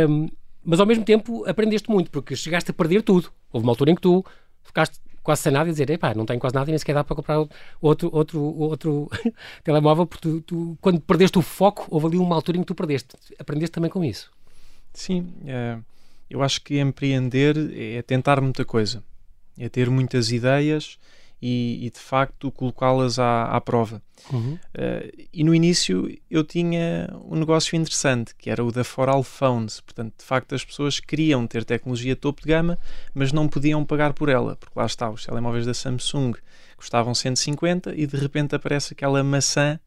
um, 0.09 0.29
mas 0.63 0.81
ao 0.81 0.87
mesmo 0.87 1.03
tempo 1.03 1.45
aprendeste 1.47 1.91
muito, 1.91 2.11
porque 2.11 2.37
chegaste 2.37 2.71
a 2.71 2.75
perder 2.75 3.03
tudo. 3.03 3.31
Houve 3.51 3.65
uma 3.65 3.73
altura 3.73 3.91
em 3.93 3.95
que 3.95 4.03
tu 4.03 4.23
ficaste 4.63 5.01
quase 5.23 5.41
sem 5.41 5.51
nada 5.51 5.71
e 5.71 5.73
dizer, 5.73 5.89
epá, 5.89 6.15
não 6.15 6.27
tenho 6.27 6.39
quase 6.39 6.55
nada 6.55 6.69
e 6.69 6.73
nem 6.73 6.79
sequer 6.79 6.95
dá 6.95 7.03
para 7.03 7.17
comprar 7.17 7.39
outro, 7.81 8.11
outro, 8.13 8.41
outro 8.43 9.11
telemóvel, 9.65 10.07
porque 10.07 10.29
tu, 10.29 10.41
tu, 10.43 10.79
quando 10.83 11.01
perdeste 11.01 11.39
o 11.39 11.43
foco, 11.43 11.87
houve 11.89 12.09
ali 12.09 12.19
uma 12.19 12.35
altura 12.37 12.59
em 12.59 12.61
que 12.61 12.67
tu 12.67 12.75
perdeste. 12.75 13.17
Aprendeste 13.39 13.73
também 13.73 13.91
com 13.91 14.05
isso. 14.05 14.31
Sim, 14.93 15.33
é, 15.47 15.79
eu 16.35 16.43
acho 16.43 16.61
que 16.63 16.81
empreender 16.81 17.57
é 17.73 18.03
tentar 18.03 18.41
muita 18.41 18.65
coisa, 18.65 19.05
é 19.57 19.69
ter 19.69 19.89
muitas 19.89 20.33
ideias 20.33 20.99
e, 21.41 21.87
e 21.87 21.91
de 21.91 21.99
facto 22.01 22.51
colocá-las 22.51 23.21
à, 23.21 23.45
à, 23.45 23.61
prova. 23.61 24.03
Uhum. 24.33 24.55
Uh, 24.55 25.27
e 25.33 25.45
no 25.45 25.55
início 25.55 26.11
eu 26.29 26.43
tinha 26.43 27.09
um 27.25 27.37
negócio 27.37 27.77
interessante 27.77 28.35
que 28.35 28.51
era 28.51 28.65
o 28.65 28.73
da 28.73 28.83
Foral 28.83 29.23
Phones. 29.23 29.81
Portanto, 29.81 30.15
de 30.19 30.25
facto, 30.25 30.57
as 30.57 30.65
pessoas 30.65 30.99
queriam 30.99 31.47
ter 31.47 31.65
tecnologia 31.65 32.17
topo 32.17 32.43
de 32.43 32.49
gama, 32.49 32.77
mas 33.15 33.31
não 33.31 33.47
podiam 33.47 33.85
pagar 33.85 34.13
por 34.13 34.29
ela, 34.29 34.57
porque 34.57 34.77
lá 34.77 34.87
está, 34.87 35.09
os 35.09 35.25
telemóveis 35.25 35.65
da 35.65 35.75
Samsung 35.75 36.35
custavam 36.77 37.15
150 37.15 37.95
e 37.95 38.09
de 38.09 38.17
repente 38.17 38.57
aparece 38.57 38.93
aquela 38.93 39.23
maçã 39.23 39.79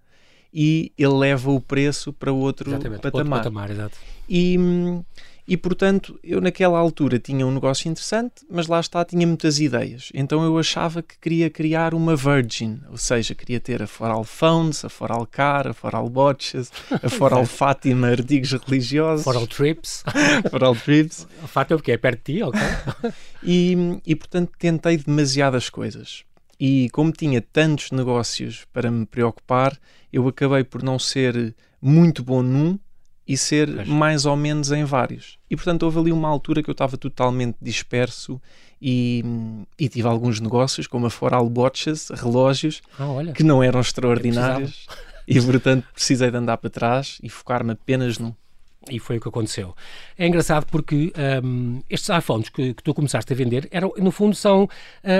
e 0.53 0.93
ele 0.97 1.13
leva 1.13 1.51
o 1.51 1.59
preço 1.59 2.13
para 2.13 2.31
outro 2.31 2.69
Exatamente, 2.69 3.01
patamar. 3.01 3.39
Outro 3.39 3.51
patamar 3.51 3.71
exato. 3.71 3.97
E, 4.29 4.57
e 5.47 5.55
portanto, 5.55 6.19
eu 6.21 6.41
naquela 6.41 6.77
altura 6.77 7.17
tinha 7.17 7.47
um 7.47 7.51
negócio 7.53 7.89
interessante, 7.89 8.45
mas 8.49 8.67
lá 8.67 8.81
está, 8.81 9.05
tinha 9.05 9.25
muitas 9.25 9.59
ideias. 9.59 10.09
Então 10.13 10.43
eu 10.43 10.57
achava 10.57 11.01
que 11.01 11.17
queria 11.17 11.49
criar 11.49 11.93
uma 11.93 12.17
Virgin, 12.17 12.81
ou 12.89 12.97
seja, 12.97 13.33
queria 13.33 13.59
ter 13.59 13.81
a 13.81 13.87
Foral 13.87 14.25
Phones, 14.25 14.83
a 14.83 14.89
Foral 14.89 15.25
Car, 15.25 15.67
a 15.67 15.73
Foral 15.73 16.11
Watches, 16.13 16.69
a 16.91 17.09
Foral 17.09 17.45
Fátima 17.47 18.09
Artigos 18.09 18.51
Religiosos, 18.51 19.23
Foral 19.23 19.47
Trips. 19.47 20.03
Foral 20.51 20.75
Trips. 20.75 21.25
Fátima 21.47 21.77
porque 21.77 21.93
é 21.93 21.97
perto 21.97 22.25
de 22.25 22.39
ti, 22.39 22.43
ok? 22.43 22.61
E, 23.41 24.01
e 24.05 24.15
portanto 24.15 24.51
tentei 24.59 24.97
demasiadas 24.97 25.69
coisas. 25.69 26.25
E 26.59 26.89
como 26.91 27.11
tinha 27.11 27.41
tantos 27.41 27.91
negócios 27.91 28.65
para 28.73 28.91
me 28.91 29.05
preocupar, 29.05 29.77
eu 30.11 30.27
acabei 30.27 30.65
por 30.65 30.83
não 30.83 30.99
ser 30.99 31.55
muito 31.81 32.21
bom 32.21 32.41
num 32.41 32.77
e 33.27 33.35
ser 33.37 33.67
Pois. 33.73 33.87
mais 33.87 34.25
ou 34.25 34.35
menos 34.35 34.71
em 34.71 34.83
vários. 34.83 35.37
E 35.49 35.55
portanto 35.55 35.83
houve 35.83 35.99
ali 35.99 36.11
uma 36.11 36.27
altura 36.29 36.63
que 36.63 36.69
eu 36.69 36.73
estava 36.73 36.95
totalmente 36.97 37.57
disperso 37.61 38.41
e, 38.81 39.23
e 39.77 39.89
tive 39.89 40.07
alguns 40.07 40.39
negócios, 40.39 40.87
como 40.87 41.05
a 41.07 41.09
Foral 41.09 41.51
Watches, 41.55 42.09
relógios, 42.09 42.81
Ah, 42.99 43.31
que 43.33 43.43
não 43.43 43.61
eram 43.63 43.79
extraordinários. 43.79 44.87
E 45.29 45.41
portanto 45.41 45.85
precisei 45.93 46.31
de 46.31 46.37
andar 46.37 46.55
para 46.57 46.69
trás 46.69 47.17
e 47.21 47.27
focar-me 47.27 47.71
apenas 47.73 48.17
num. 48.17 48.33
E 48.89 48.97
foi 48.97 49.17
o 49.17 49.19
que 49.19 49.27
aconteceu. 49.27 49.75
É 50.17 50.25
engraçado 50.25 50.65
porque 50.71 51.11
hum, 51.43 51.81
estes 51.89 52.07
iPhones 52.07 52.47
que, 52.47 52.73
que 52.73 52.81
tu 52.81 52.93
começaste 52.93 53.33
a 53.33 53.35
vender, 53.35 53.67
eram, 53.69 53.91
no 53.97 54.09
fundo, 54.09 54.33
são, 54.33 54.69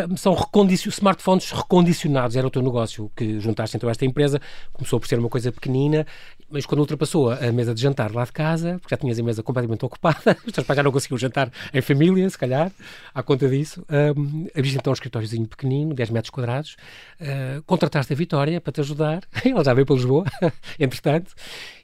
hum, 0.10 0.16
são 0.16 0.34
recondicio- 0.34 0.88
smartphones 0.92 1.52
recondicionados. 1.52 2.38
Era 2.38 2.48
o 2.48 2.50
teu 2.50 2.62
negócio 2.62 3.12
que 3.14 3.38
juntaste 3.42 3.76
então 3.76 3.90
a 3.90 3.92
esta 3.92 4.06
empresa. 4.06 4.40
Começou 4.72 4.98
por 4.98 5.10
ser 5.10 5.20
uma 5.20 5.28
coisa 5.28 5.52
pequenina, 5.52 6.08
mas 6.50 6.66
quando 6.66 6.80
ultrapassou 6.80 7.32
a 7.32 7.52
mesa 7.52 7.74
de 7.74 7.82
jantar 7.82 8.14
lá 8.14 8.24
de 8.24 8.32
casa, 8.32 8.78
porque 8.80 8.94
já 8.94 8.98
tinhas 8.98 9.20
a 9.20 9.24
mesa 9.24 9.44
completamente 9.44 9.84
ocupada, 9.84 10.38
os 10.46 10.54
teus 10.54 10.66
pais 10.66 10.78
já 10.78 10.84
não 10.84 10.92
conseguiam 10.92 11.18
jantar 11.18 11.52
em 11.74 11.82
família, 11.82 12.30
se 12.30 12.38
calhar, 12.38 12.72
à 13.14 13.22
conta 13.22 13.48
disso. 13.50 13.86
Um, 13.90 14.48
abriste 14.56 14.78
então 14.78 14.92
um 14.92 14.94
escritóriozinho 14.94 15.48
pequenino, 15.48 15.94
10 15.94 16.10
metros 16.10 16.30
quadrados, 16.30 16.78
uh, 17.20 17.62
contrataste 17.64 18.14
a 18.14 18.16
Vitória 18.16 18.62
para 18.62 18.72
te 18.72 18.82
ajudar, 18.82 19.24
ela 19.44 19.64
já 19.64 19.74
veio 19.74 19.86
para 19.86 19.96
Lisboa, 19.96 20.26
entretanto, 20.80 21.34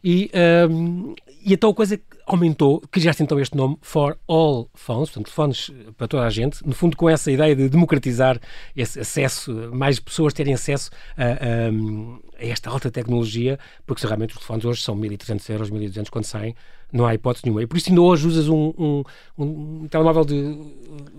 e, 0.04 0.32
um, 0.70 1.14
e 1.46 1.54
então 1.54 1.70
a 1.70 1.74
coisa 1.74 2.00
aumentou, 2.26 2.82
criaste 2.92 3.24
então 3.24 3.40
este 3.40 3.56
nome 3.56 3.78
For 3.82 4.18
All 4.28 4.70
Phones, 4.74 5.10
portanto, 5.10 5.26
telefones 5.26 5.72
para 5.98 6.08
toda 6.08 6.26
a 6.26 6.30
gente, 6.30 6.66
no 6.66 6.74
fundo 6.74 6.96
com 6.96 7.10
essa 7.10 7.32
ideia 7.32 7.56
de 7.56 7.70
democratizar 7.70 8.40
esse 8.76 9.00
acesso, 9.00 9.72
mais 9.74 10.00
pessoas 10.00 10.34
terem 10.34 10.54
acesso 10.54 10.90
a, 11.18 11.24
a, 11.24 12.42
a 12.42 12.46
esta 12.46 12.70
alta 12.70 12.90
tecnologia, 12.90 13.60
porque 13.86 14.06
realmente 14.06 14.32
os 14.32 14.38
telefones 14.38 14.66
hoje 14.66 14.82
são 14.82 14.96
1.300 14.96 15.50
euros, 15.50 15.72
1.200 15.72 16.10
quando 16.10 16.26
saem, 16.26 16.56
não 16.92 17.06
há 17.06 17.14
hipótese 17.14 17.46
nenhuma. 17.46 17.64
E 17.64 17.68
por 17.68 17.78
isso 17.78 17.90
ainda 17.90 18.02
hoje 18.02 18.28
usas 18.28 18.48
um, 18.48 18.74
um, 18.78 19.04
um 19.38 19.88
telemóvel 19.88 20.24
de, 20.24 20.58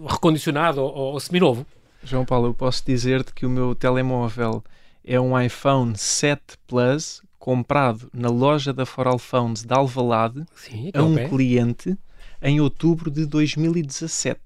recondicionado 0.06 0.80
ou, 0.80 1.12
ou 1.12 1.20
seminovo. 1.20 1.66
João 2.02 2.24
Paulo, 2.24 2.48
eu 2.48 2.54
posso 2.54 2.84
dizer-te 2.84 3.32
que 3.32 3.46
o 3.46 3.50
meu 3.50 3.74
telemóvel 3.74 4.62
é 5.04 5.18
um 5.20 5.38
iPhone 5.38 5.96
7 5.96 6.40
Plus 6.66 7.22
comprado 7.44 8.08
na 8.10 8.30
loja 8.30 8.72
da 8.72 8.86
Foral 8.86 9.18
Phones 9.18 9.64
de 9.64 9.74
Alvalade 9.74 10.46
Sim, 10.56 10.90
a 10.94 11.02
um 11.02 11.28
cliente 11.28 11.94
em 12.40 12.58
outubro 12.58 13.10
de 13.10 13.26
2017. 13.26 14.40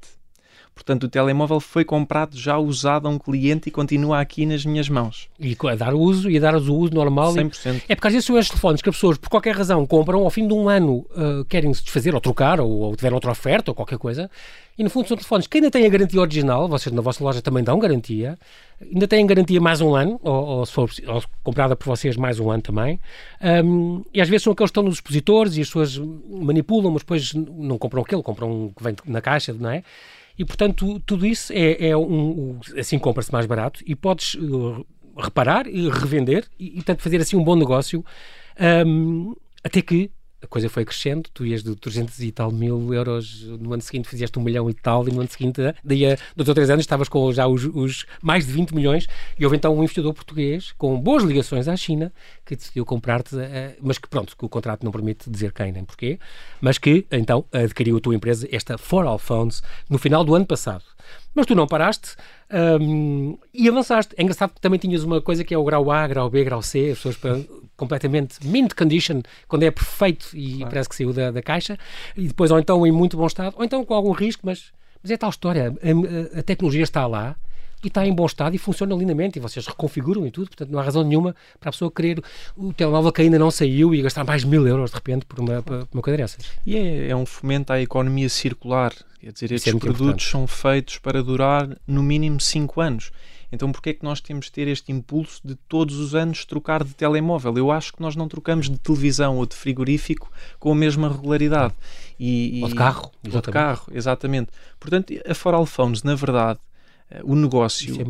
Portanto, 0.79 1.05
o 1.05 1.09
telemóvel 1.09 1.59
foi 1.59 1.85
comprado 1.85 2.39
já 2.39 2.57
usado 2.57 3.09
a 3.09 3.11
um 3.11 3.19
cliente 3.19 3.69
e 3.69 3.73
continua 3.73 4.21
aqui 4.21 4.47
nas 4.47 4.65
minhas 4.65 4.89
mãos. 4.89 5.29
E 5.41 5.57
a 5.69 5.75
dar 5.75 5.93
o 5.93 5.99
uso 5.99 6.31
e 6.31 6.37
a 6.37 6.41
dar 6.41 6.55
o 6.55 6.59
uso 6.75 6.95
normal. 6.95 7.33
e- 7.33 7.41
100%. 7.41 7.83
É 7.89 7.95
porque 7.97 8.07
às 8.07 8.13
vezes 8.13 8.27
são 8.27 8.39
estes 8.39 8.51
telefones 8.51 8.81
que 8.81 8.89
as 8.89 8.95
pessoas, 8.95 9.19
por 9.19 9.29
qualquer 9.29 9.57
razão, 9.57 9.85
compram 9.85 10.21
ao 10.21 10.31
fim 10.31 10.47
de 10.47 10.55
um 10.55 10.69
ano, 10.69 11.05
uh, 11.11 11.45
querem 11.49 11.75
se 11.75 11.83
desfazer 11.83 12.15
ou 12.15 12.21
trocar, 12.21 12.61
ou, 12.61 12.71
ou 12.71 12.95
tiveram 12.97 13.17
outra 13.17 13.33
oferta 13.33 13.71
ou 13.73 13.75
qualquer 13.75 13.99
coisa, 13.99 14.31
e 14.79 14.85
no 14.85 14.91
fundo 14.91 15.09
são 15.09 15.17
telefones 15.17 15.49
que 15.49 15.59
ainda 15.59 15.73
têm 15.73 15.85
a 15.85 15.89
garantia 15.89 16.21
original, 16.21 16.69
vocês 16.69 16.95
na 16.95 17.03
vossa 17.03 17.25
loja 17.25 17.43
também 17.43 17.65
dão 17.65 17.81
garantia, 17.81 18.39
ainda 18.81 19.09
têm 19.09 19.27
garantia 19.27 19.61
mais 19.61 19.81
um 19.81 19.97
ano, 19.97 20.21
ou, 20.23 20.33
ou 20.47 20.67
se 20.67 20.73
for 20.73 20.89
ou 21.09 21.23
comprada 21.43 21.75
por 21.75 21.87
vocês 21.87 22.17
mais 22.17 22.39
um 22.39 22.49
ano 22.51 22.63
também, 22.63 23.01
Um, 23.65 24.05
e 24.15 24.21
às 24.21 24.29
vezes 24.29 24.45
são 24.45 24.53
aqueles 24.53 24.71
que 24.71 24.73
estão 24.73 24.83
nos 24.85 24.95
expositores 24.95 25.57
e 25.57 25.61
as 25.63 25.67
pessoas 25.69 25.99
manipulam, 25.99 26.93
mas 26.93 27.03
depois 27.03 27.35
não 27.35 27.77
compram 27.79 28.03
aquele, 28.03 28.23
compram 28.23 28.51
um 28.51 28.69
que 28.69 28.83
vem 28.83 28.95
na 29.07 29.21
caixa, 29.21 29.53
não 29.53 29.71
é? 29.71 29.83
E 30.39 30.45
portanto, 30.45 31.01
tudo 31.01 31.27
isso 31.27 31.53
é, 31.53 31.89
é 31.89 31.97
um, 31.97 32.61
assim 32.79 32.99
compra-se 32.99 33.33
mais 33.33 33.45
barato 33.45 33.83
e 33.85 33.97
podes 33.97 34.35
uh, 34.35 34.87
reparar 35.17 35.67
e 35.67 35.89
revender 35.89 36.47
e, 36.59 36.71
portanto 36.73 37.03
fazer 37.03 37.21
assim 37.21 37.37
um 37.37 37.43
bom 37.43 37.57
negócio 37.57 38.05
um, 38.87 39.35
até 39.65 39.83
que 39.83 40.11
a 40.41 40.47
coisa 40.47 40.69
foi 40.69 40.85
crescendo, 40.85 41.29
tu 41.35 41.45
ias 41.45 41.65
de 41.65 41.75
300 41.75 42.21
e 42.21 42.31
tal 42.31 42.53
mil 42.53 42.95
euros, 42.95 43.43
no 43.43 43.73
ano 43.73 43.83
seguinte 43.83 44.09
fizeste 44.09 44.39
um 44.39 44.43
milhão 44.43 44.71
e 44.71 44.75
tal, 44.75 45.07
e 45.09 45.11
no 45.11 45.21
ano 45.21 45.29
seguinte, 45.29 45.61
daí 45.83 46.07
a 46.07 46.17
dois 46.37 46.49
ou 46.49 46.55
três 46.55 46.71
anos, 46.71 46.85
estavas 46.85 47.09
com 47.09 47.33
já 47.33 47.47
os, 47.49 47.65
os 47.65 48.07
mais 48.23 48.47
de 48.47 48.53
20 48.53 48.73
milhões, 48.73 49.09
e 49.39 49.45
houve 49.45 49.57
então 49.57 49.77
um 49.77 49.83
investidor 49.83 50.15
português 50.15 50.73
com 50.79 50.99
boas 51.01 51.25
ligações 51.25 51.67
à 51.67 51.77
China 51.77 52.13
que 52.49 52.57
decidiu 52.57 52.85
comprar-te, 52.87 53.39
eh, 53.39 53.77
mas 53.81 53.99
que 53.99 54.09
pronto, 54.09 54.35
que 54.37 54.45
o 54.45 54.49
contrato 54.49 54.83
não 54.83 54.91
permite 54.91 55.29
dizer 55.29 55.53
quem 55.53 55.71
nem 55.71 55.85
porquê, 55.85 56.19
mas 56.61 56.79
que 56.79 57.07
então 57.13 57.45
adquiriu 57.53 57.99
a 57.99 58.01
tua 58.01 58.15
empresa, 58.15 58.49
esta 58.51 58.79
For 58.79 59.07
All 59.07 59.19
Phones, 59.19 59.63
no 59.91 59.99
final 59.99 60.25
do 60.25 60.35
ano 60.35 60.47
passado. 60.47 60.83
Mas 61.35 61.45
tu 61.47 61.55
não 61.55 61.67
paraste 61.67 62.17
hum, 62.81 63.39
e 63.53 63.69
avançaste. 63.69 64.15
É 64.17 64.23
engraçado 64.23 64.55
que 64.55 64.61
também 64.61 64.79
tinhas 64.79 65.05
uma 65.05 65.21
coisa 65.21 65.45
que 65.45 65.53
é 65.55 65.59
o 65.59 65.65
grau 65.65 65.91
A, 65.91 66.07
grau 66.09 66.29
B, 66.31 66.43
grau 66.43 66.63
C, 66.63 66.91
as 66.93 66.99
pessoas 66.99 67.47
completamente 67.77 68.45
mint 68.47 68.75
condition, 68.75 69.21
quando 69.47 69.63
é 69.63 69.71
perfeito 69.71 70.31
e 70.35 70.65
parece 70.65 70.89
que 70.89 70.97
saiu 70.97 71.13
da, 71.13 71.31
da 71.31 71.43
caixa, 71.43 71.79
e 72.17 72.27
depois 72.29 72.51
ou 72.51 72.59
então 72.59 72.87
em 72.87 72.91
muito 72.91 73.17
bom 73.17 73.27
estado, 73.27 73.55
ou 73.57 73.65
então 73.65 73.85
com 73.85 73.95
algum 73.95 74.11
risco, 74.13 74.43
mas, 74.45 74.73
mas 75.03 75.11
é 75.13 75.17
tal 75.17 75.31
história. 75.31 75.73
A- 76.35 76.39
a 76.41 76.43
tecnologia 76.43 76.83
está 76.83 77.07
lá 77.07 77.37
e 77.83 77.89
está 77.89 78.07
em 78.07 78.13
bom 78.13 78.27
estado 78.27 78.55
e 78.55 78.59
funciona 78.59 78.95
lindamente 78.95 79.39
e 79.39 79.41
vocês 79.41 79.67
reconfiguram 79.67 80.27
e 80.27 80.31
tudo, 80.31 80.49
portanto 80.49 80.71
não 80.71 80.79
há 80.79 80.83
razão 80.83 81.05
nenhuma 81.05 81.35
para 81.61 81.71
a 81.71 81.73
pessoa 81.73 81.91
querer 81.91 82.23
o 82.57 82.73
telemóvel 82.73 83.13
que 83.13 83.23
ainda 83.23 83.39
não 83.39 83.51
saiu 83.51 83.95
e 83.95 84.03
gastar 84.03 84.25
mais 84.25 84.45
mil 84.45 84.67
euros 84.67 84.91
de 84.91 84.97
repente 84.97 85.27
por 85.27 85.39
uma, 85.41 85.63
por 85.63 85.89
uma 85.93 86.03
coisa 86.03 86.17
dessas. 86.17 86.45
E 86.67 86.77
é, 86.77 87.09
é 87.09 87.17
um 87.17 87.27
fomento 87.27 87.73
à 87.73 87.81
economia 87.81 88.29
circular. 88.29 88.93
Quer 89.21 89.33
dizer, 89.33 89.53
é 89.53 89.55
estes 89.57 89.73
muito 89.73 89.85
produtos 89.85 90.29
são 90.29 90.47
feitos 90.47 90.99
para 90.99 91.23
durar 91.23 91.77
no 91.87 92.03
mínimo 92.03 92.41
5 92.41 92.81
anos. 92.81 93.11
Então, 93.51 93.73
porquê 93.73 93.91
é 93.91 93.95
que 93.95 94.05
nós 94.05 94.21
temos 94.21 94.47
de 94.47 94.53
ter 94.53 94.69
este 94.69 94.93
impulso 94.93 95.41
de 95.43 95.55
todos 95.55 95.97
os 95.97 96.15
anos 96.15 96.45
trocar 96.45 96.85
de 96.85 96.95
telemóvel? 96.95 97.57
Eu 97.57 97.71
acho 97.71 97.95
que 97.95 98.03
nós 98.03 98.15
não 98.15 98.29
trocamos 98.29 98.69
de 98.69 98.79
televisão 98.79 99.39
ou 99.39 99.47
de 99.47 99.57
frigorífico 99.57 100.31
com 100.59 100.71
a 100.71 100.75
mesma 100.75 101.09
regularidade. 101.09 101.75
E, 102.21 102.61
Ou 102.63 102.69
de 102.69 102.75
carro, 102.75 103.11
Ou 103.25 103.41
de 103.41 103.51
carro, 103.51 103.91
exatamente. 103.93 104.51
Portanto, 104.79 105.15
a 105.27 105.35
Foral 105.35 105.65
Phones, 105.65 106.03
na 106.03 106.15
verdade, 106.15 106.59
o 107.25 107.35
negócio 107.35 107.95
é. 108.01 108.05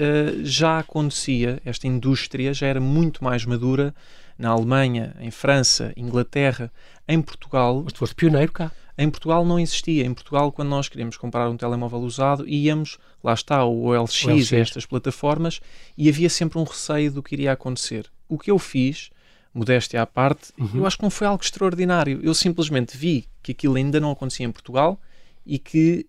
Uh, 0.00 0.44
já 0.44 0.78
acontecia, 0.78 1.60
esta 1.64 1.86
indústria 1.86 2.52
já 2.52 2.66
era 2.66 2.80
muito 2.80 3.22
mais 3.22 3.44
madura 3.44 3.94
na 4.38 4.48
Alemanha, 4.50 5.14
em 5.20 5.30
França, 5.30 5.92
Inglaterra, 5.96 6.72
em 7.06 7.20
Portugal. 7.20 7.82
Mas 7.84 7.92
tu 7.92 7.98
foste 7.98 8.14
pioneiro 8.14 8.50
cá. 8.52 8.72
Em 8.98 9.08
Portugal 9.08 9.44
não 9.44 9.58
existia. 9.58 10.04
Em 10.04 10.12
Portugal, 10.12 10.50
quando 10.52 10.68
nós 10.68 10.88
queríamos 10.88 11.16
comprar 11.16 11.48
um 11.48 11.56
telemóvel 11.56 12.00
usado, 12.00 12.46
íamos, 12.48 12.98
lá 13.22 13.32
está, 13.32 13.64
o 13.64 13.84
OLX, 13.86 14.24
OLX. 14.24 14.52
estas 14.52 14.84
plataformas, 14.84 15.60
e 15.96 16.08
havia 16.08 16.28
sempre 16.28 16.58
um 16.58 16.64
receio 16.64 17.10
do 17.12 17.22
que 17.22 17.34
iria 17.34 17.52
acontecer. 17.52 18.10
O 18.28 18.36
que 18.38 18.50
eu 18.50 18.58
fiz, 18.58 19.10
modéstia 19.54 20.02
à 20.02 20.06
parte, 20.06 20.52
Uhum. 20.58 20.70
eu 20.74 20.86
acho 20.86 20.96
que 20.98 21.02
não 21.02 21.10
foi 21.10 21.26
algo 21.26 21.42
extraordinário. 21.42 22.20
Eu 22.22 22.34
simplesmente 22.34 22.96
vi 22.96 23.26
que 23.42 23.52
aquilo 23.52 23.76
ainda 23.76 23.98
não 24.00 24.10
acontecia 24.10 24.44
em 24.44 24.52
Portugal 24.52 25.00
e 25.46 25.58
que 25.58 26.06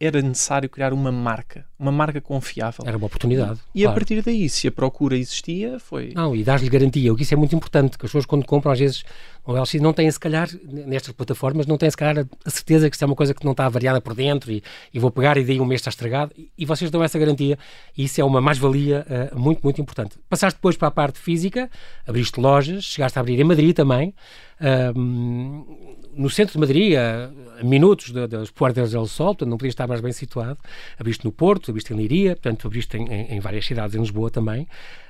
era 0.00 0.22
necessário 0.22 0.66
criar 0.66 0.94
uma 0.94 1.12
marca, 1.12 1.66
uma 1.78 1.92
marca 1.92 2.22
confiável. 2.22 2.82
Era 2.86 2.96
uma 2.96 3.06
oportunidade. 3.06 3.60
E 3.74 3.82
a 3.82 3.88
claro. 3.88 4.00
partir 4.00 4.22
daí, 4.22 4.48
se 4.48 4.66
a 4.66 4.72
procura 4.72 5.14
existia, 5.14 5.78
foi. 5.78 6.12
Não, 6.14 6.34
e 6.34 6.42
dás-lhe 6.42 6.70
garantia, 6.70 7.12
o 7.12 7.16
que 7.16 7.22
isso 7.22 7.34
é 7.34 7.36
muito 7.36 7.54
importante, 7.54 7.98
que 7.98 8.06
as 8.06 8.10
pessoas 8.10 8.24
quando 8.24 8.46
compram, 8.46 8.72
às 8.72 8.78
vezes, 8.78 9.04
o 9.44 9.52
LX 9.52 9.74
não 9.74 9.92
têm, 9.92 10.10
se 10.10 10.20
calhar, 10.20 10.48
nestas 10.64 11.12
plataformas, 11.12 11.66
não 11.66 11.76
têm, 11.78 11.90
se 11.90 11.96
calhar, 11.96 12.26
a 12.44 12.50
certeza 12.50 12.88
que 12.90 12.94
isto 12.96 13.02
é 13.02 13.06
uma 13.06 13.16
coisa 13.16 13.32
que 13.34 13.44
não 13.44 13.52
está 13.52 13.68
variada 13.68 14.00
por 14.00 14.14
dentro 14.14 14.50
e, 14.52 14.62
e 14.92 14.98
vou 14.98 15.10
pegar 15.10 15.36
e 15.36 15.44
daí 15.44 15.60
um 15.60 15.64
mês 15.64 15.80
está 15.80 15.88
estragado, 15.90 16.32
e, 16.36 16.50
e 16.58 16.64
vocês 16.66 16.90
dão 16.90 17.02
essa 17.02 17.18
garantia, 17.18 17.58
e 17.96 18.04
isso 18.04 18.20
é 18.20 18.24
uma 18.24 18.40
mais-valia 18.40 19.04
eh, 19.08 19.30
muito, 19.34 19.60
muito 19.62 19.80
importante. 19.80 20.16
Passaste 20.28 20.56
depois 20.58 20.76
para 20.76 20.88
a 20.88 20.90
parte 20.90 21.18
física, 21.18 21.70
abriste 22.06 22.38
lojas, 22.40 22.84
chegaste 22.84 23.18
a 23.18 23.20
abrir 23.20 23.40
em 23.40 23.44
Madrid 23.44 23.74
também, 23.74 24.14
ahm, 24.60 25.64
no 26.14 26.28
centro 26.28 26.52
de 26.54 26.58
Madrid, 26.58 26.96
a, 26.96 27.30
a 27.60 27.64
minutos 27.64 28.10
da- 28.10 28.26
das 28.26 28.50
Puertas 28.50 28.90
del 28.90 29.06
Sol, 29.06 29.28
portanto 29.28 29.48
não 29.48 29.56
podias 29.56 29.72
estar 29.72 29.86
mais 29.86 30.00
bem 30.00 30.12
situado. 30.12 30.58
Abriste 30.98 31.24
no 31.24 31.32
Porto, 31.32 31.70
abriste 31.70 31.92
em 31.92 31.96
Leiria, 31.96 32.30
portanto 32.36 32.66
abriste 32.66 32.96
em, 32.96 33.06
em- 33.06 33.34
em 33.36 33.40
várias 33.40 33.64
cidades, 33.64 33.94
em 33.94 34.00
Lisboa 34.00 34.30
também. 34.30 34.66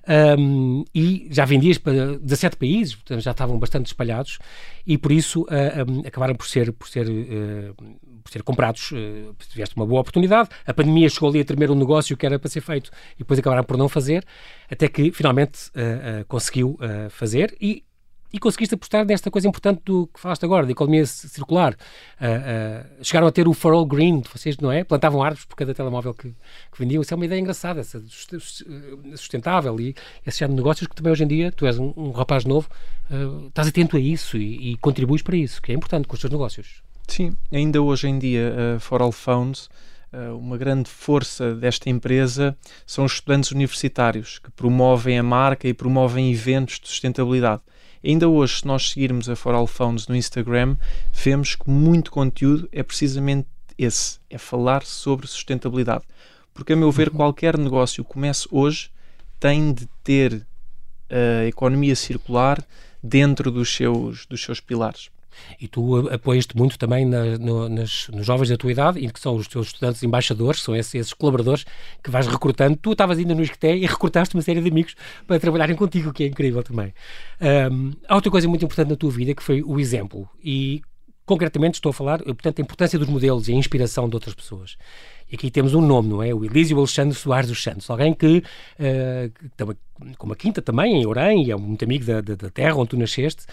Ahm, 0.06 0.84
e 0.94 1.28
já 1.30 1.44
vendias 1.44 1.78
para 1.78 2.18
17 2.18 2.56
países, 2.56 2.94
portanto 2.94 3.20
já 3.20 3.30
estavam 3.32 3.58
bastante 3.58 3.86
espalhados. 3.86 4.38
e 4.86 4.96
por 4.96 5.12
isso 5.12 5.42
uh, 5.42 5.90
um, 5.90 6.00
acabaram 6.06 6.34
por 6.34 6.46
ser, 6.46 6.72
por 6.72 6.88
ser, 6.88 7.06
uh, 7.08 7.74
por 8.22 8.30
ser 8.30 8.42
comprados. 8.42 8.90
Uh, 8.92 9.34
tiveste 9.50 9.76
uma 9.76 9.86
boa 9.86 10.00
oportunidade, 10.00 10.48
a 10.66 10.72
pandemia 10.72 11.08
chegou 11.08 11.28
ali 11.28 11.40
a 11.40 11.44
tremer 11.44 11.70
um 11.70 11.74
negócio 11.74 12.16
que 12.16 12.26
era 12.26 12.38
para 12.38 12.48
ser 12.48 12.60
feito 12.60 12.90
e 13.14 13.18
depois 13.18 13.38
acabaram 13.38 13.64
por 13.64 13.76
não 13.76 13.88
fazer, 13.88 14.24
até 14.70 14.88
que 14.88 15.10
finalmente 15.12 15.70
conseguiu 16.28 16.78
fazer 17.10 17.56
e 17.60 17.84
e 18.32 18.38
conseguiste 18.38 18.74
apostar 18.74 19.04
nesta 19.04 19.30
coisa 19.30 19.48
importante 19.48 19.82
do 19.84 20.06
que 20.06 20.20
falaste 20.20 20.44
agora, 20.44 20.64
da 20.64 20.72
economia 20.72 21.04
circular. 21.04 21.72
Uh, 21.72 23.00
uh, 23.00 23.04
chegaram 23.04 23.26
a 23.26 23.32
ter 23.32 23.48
o 23.48 23.52
For 23.52 23.72
All 23.72 23.84
Green, 23.84 24.22
vocês, 24.32 24.56
não 24.58 24.70
é? 24.70 24.84
Plantavam 24.84 25.22
árvores 25.22 25.44
por 25.44 25.56
cada 25.56 25.74
telemóvel 25.74 26.14
que, 26.14 26.28
que 26.28 26.78
vendiam. 26.78 27.02
Isso 27.02 27.12
é 27.12 27.16
uma 27.16 27.24
ideia 27.24 27.40
engraçada, 27.40 27.80
essa, 27.80 28.02
sustentável 29.16 29.78
e 29.80 29.94
esse 30.26 30.38
género 30.38 30.54
de 30.54 30.62
negócios 30.62 30.86
que 30.86 30.94
também 30.94 31.12
hoje 31.12 31.24
em 31.24 31.28
dia, 31.28 31.52
tu 31.52 31.66
és 31.66 31.78
um, 31.78 31.92
um 31.96 32.10
rapaz 32.12 32.44
novo, 32.44 32.68
uh, 33.10 33.48
estás 33.48 33.68
atento 33.68 33.96
a 33.96 34.00
isso 34.00 34.36
e, 34.36 34.72
e 34.72 34.76
contribuis 34.76 35.22
para 35.22 35.36
isso, 35.36 35.60
que 35.60 35.72
é 35.72 35.74
importante 35.74 36.06
com 36.06 36.14
os 36.14 36.20
teus 36.20 36.30
negócios. 36.30 36.82
Sim, 37.08 37.36
ainda 37.52 37.82
hoje 37.82 38.08
em 38.08 38.18
dia, 38.18 38.54
uh, 38.76 38.80
For 38.80 39.02
All 39.02 39.12
Phones, 39.12 39.68
uma 40.40 40.58
grande 40.58 40.90
força 40.90 41.54
desta 41.54 41.88
empresa 41.88 42.56
são 42.84 43.04
os 43.04 43.12
estudantes 43.12 43.52
universitários 43.52 44.40
que 44.40 44.50
promovem 44.50 45.16
a 45.16 45.22
marca 45.22 45.68
e 45.68 45.72
promovem 45.72 46.32
eventos 46.32 46.80
de 46.80 46.88
sustentabilidade. 46.88 47.62
Ainda 48.02 48.28
hoje, 48.28 48.60
se 48.60 48.66
nós 48.66 48.90
seguirmos 48.90 49.28
a 49.28 49.36
For 49.36 49.54
All 49.54 49.66
Phones 49.66 50.06
no 50.06 50.16
Instagram, 50.16 50.76
vemos 51.12 51.54
que 51.54 51.68
muito 51.68 52.10
conteúdo 52.10 52.68
é 52.72 52.82
precisamente 52.82 53.46
esse, 53.76 54.18
é 54.28 54.38
falar 54.38 54.84
sobre 54.84 55.26
sustentabilidade. 55.26 56.04
Porque, 56.54 56.72
a 56.72 56.76
meu 56.76 56.90
ver, 56.90 57.08
uhum. 57.08 57.16
qualquer 57.16 57.58
negócio 57.58 58.04
que 58.04 58.12
comece 58.12 58.48
hoje 58.50 58.90
tem 59.38 59.72
de 59.72 59.86
ter 60.02 60.46
a 61.10 61.46
economia 61.46 61.96
circular 61.96 62.62
dentro 63.02 63.50
dos 63.50 63.74
seus, 63.74 64.26
dos 64.26 64.42
seus 64.42 64.60
pilares. 64.60 65.10
E 65.60 65.68
tu 65.68 66.08
apoias-te 66.08 66.56
muito 66.56 66.78
também 66.78 67.04
na, 67.04 67.38
no, 67.38 67.68
nas, 67.68 68.08
nos 68.08 68.26
jovens 68.26 68.48
da 68.48 68.56
tua 68.56 68.72
idade, 68.72 68.98
e 68.98 69.10
que 69.10 69.20
são 69.20 69.36
os 69.36 69.46
teus 69.46 69.68
estudantes 69.68 70.02
embaixadores, 70.02 70.62
são 70.62 70.74
esses, 70.74 70.94
esses 70.94 71.12
colaboradores 71.12 71.64
que 72.02 72.10
vais 72.10 72.26
recrutando. 72.26 72.76
Tu 72.76 72.92
estavas 72.92 73.18
ainda 73.18 73.34
no 73.34 73.42
ISCTE 73.42 73.66
e 73.66 73.86
recrutaste 73.86 74.34
uma 74.34 74.42
série 74.42 74.60
de 74.60 74.68
amigos 74.68 74.94
para 75.26 75.38
trabalharem 75.38 75.76
contigo, 75.76 76.10
o 76.10 76.12
que 76.12 76.24
é 76.24 76.26
incrível 76.26 76.62
também. 76.62 76.92
Um, 77.70 77.92
há 78.08 78.14
outra 78.14 78.30
coisa 78.30 78.48
muito 78.48 78.64
importante 78.64 78.88
na 78.88 78.96
tua 78.96 79.10
vida 79.10 79.34
que 79.34 79.42
foi 79.42 79.62
o 79.62 79.78
exemplo. 79.78 80.28
E 80.42 80.82
concretamente 81.30 81.74
estou 81.74 81.90
a 81.90 81.92
falar, 81.92 82.18
portanto, 82.22 82.58
a 82.58 82.62
importância 82.62 82.98
dos 82.98 83.08
modelos 83.08 83.48
e 83.48 83.52
a 83.52 83.54
inspiração 83.54 84.08
de 84.08 84.16
outras 84.16 84.34
pessoas. 84.34 84.76
E 85.30 85.36
aqui 85.36 85.48
temos 85.48 85.74
um 85.74 85.80
nome, 85.80 86.08
não 86.08 86.22
é? 86.22 86.34
O 86.34 86.44
Elísio 86.44 86.76
Alexandre 86.76 87.14
Soares 87.16 87.48
dos 87.48 87.62
Santos, 87.62 87.88
alguém 87.88 88.12
que, 88.12 88.38
uh, 88.38 89.30
que 89.32 89.76
com 90.18 90.26
uma 90.26 90.36
quinta 90.36 90.62
também, 90.62 91.02
em 91.02 91.06
Orem, 91.06 91.44
e 91.44 91.52
é 91.52 91.56
muito 91.56 91.84
amigo 91.84 92.04
da, 92.04 92.20
da, 92.20 92.34
da 92.34 92.50
terra 92.50 92.76
onde 92.76 92.90
tu 92.90 92.96
nasceste, 92.96 93.44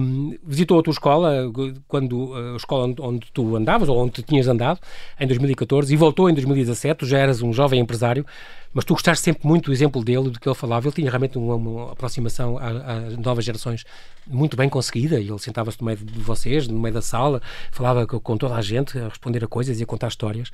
um, 0.00 0.36
visitou 0.44 0.78
a 0.78 0.82
tua 0.82 0.92
escola, 0.92 1.50
quando 1.86 2.34
a 2.34 2.56
escola 2.56 2.84
onde, 2.84 3.00
onde, 3.00 3.32
tu 3.32 3.56
andavas, 3.56 3.88
ou 3.88 3.98
onde 3.98 4.22
tinhas 4.22 4.48
andado, 4.48 4.80
em 5.18 5.26
2014, 5.26 5.92
e 5.92 5.96
voltou 5.96 6.28
em 6.30 6.34
2017, 6.34 6.98
tu 6.98 7.06
já 7.06 7.18
eras 7.18 7.42
um 7.42 7.52
jovem 7.52 7.80
empresário, 7.80 8.24
mas 8.72 8.84
tu 8.84 8.94
gostaste 8.94 9.24
sempre 9.24 9.46
muito 9.46 9.66
do 9.66 9.72
exemplo 9.72 10.04
dele, 10.04 10.30
do 10.30 10.38
que 10.38 10.48
ele 10.48 10.54
falava, 10.54 10.86
ele 10.86 10.94
tinha 10.94 11.10
realmente 11.10 11.38
uma, 11.38 11.54
uma 11.54 11.92
aproximação 11.92 12.58
às 12.58 13.16
novas 13.16 13.44
gerações 13.44 13.84
muito 14.26 14.56
bem 14.56 14.68
conseguida, 14.68 15.18
ele 15.18 15.38
sentava-se 15.38 15.80
no 15.80 15.86
meio 15.86 15.98
de 15.98 16.20
vocês, 16.20 16.68
no 16.68 16.78
meio 16.78 16.94
da 16.94 17.02
sala, 17.02 17.40
falava 17.72 18.06
com 18.06 18.36
toda 18.36 18.54
a 18.54 18.62
gente, 18.62 18.98
a 18.98 19.08
responder 19.08 19.42
a 19.42 19.48
coisas 19.48 19.80
e 19.80 19.82
a 19.82 19.86
contar 19.86 20.08
histórias, 20.08 20.48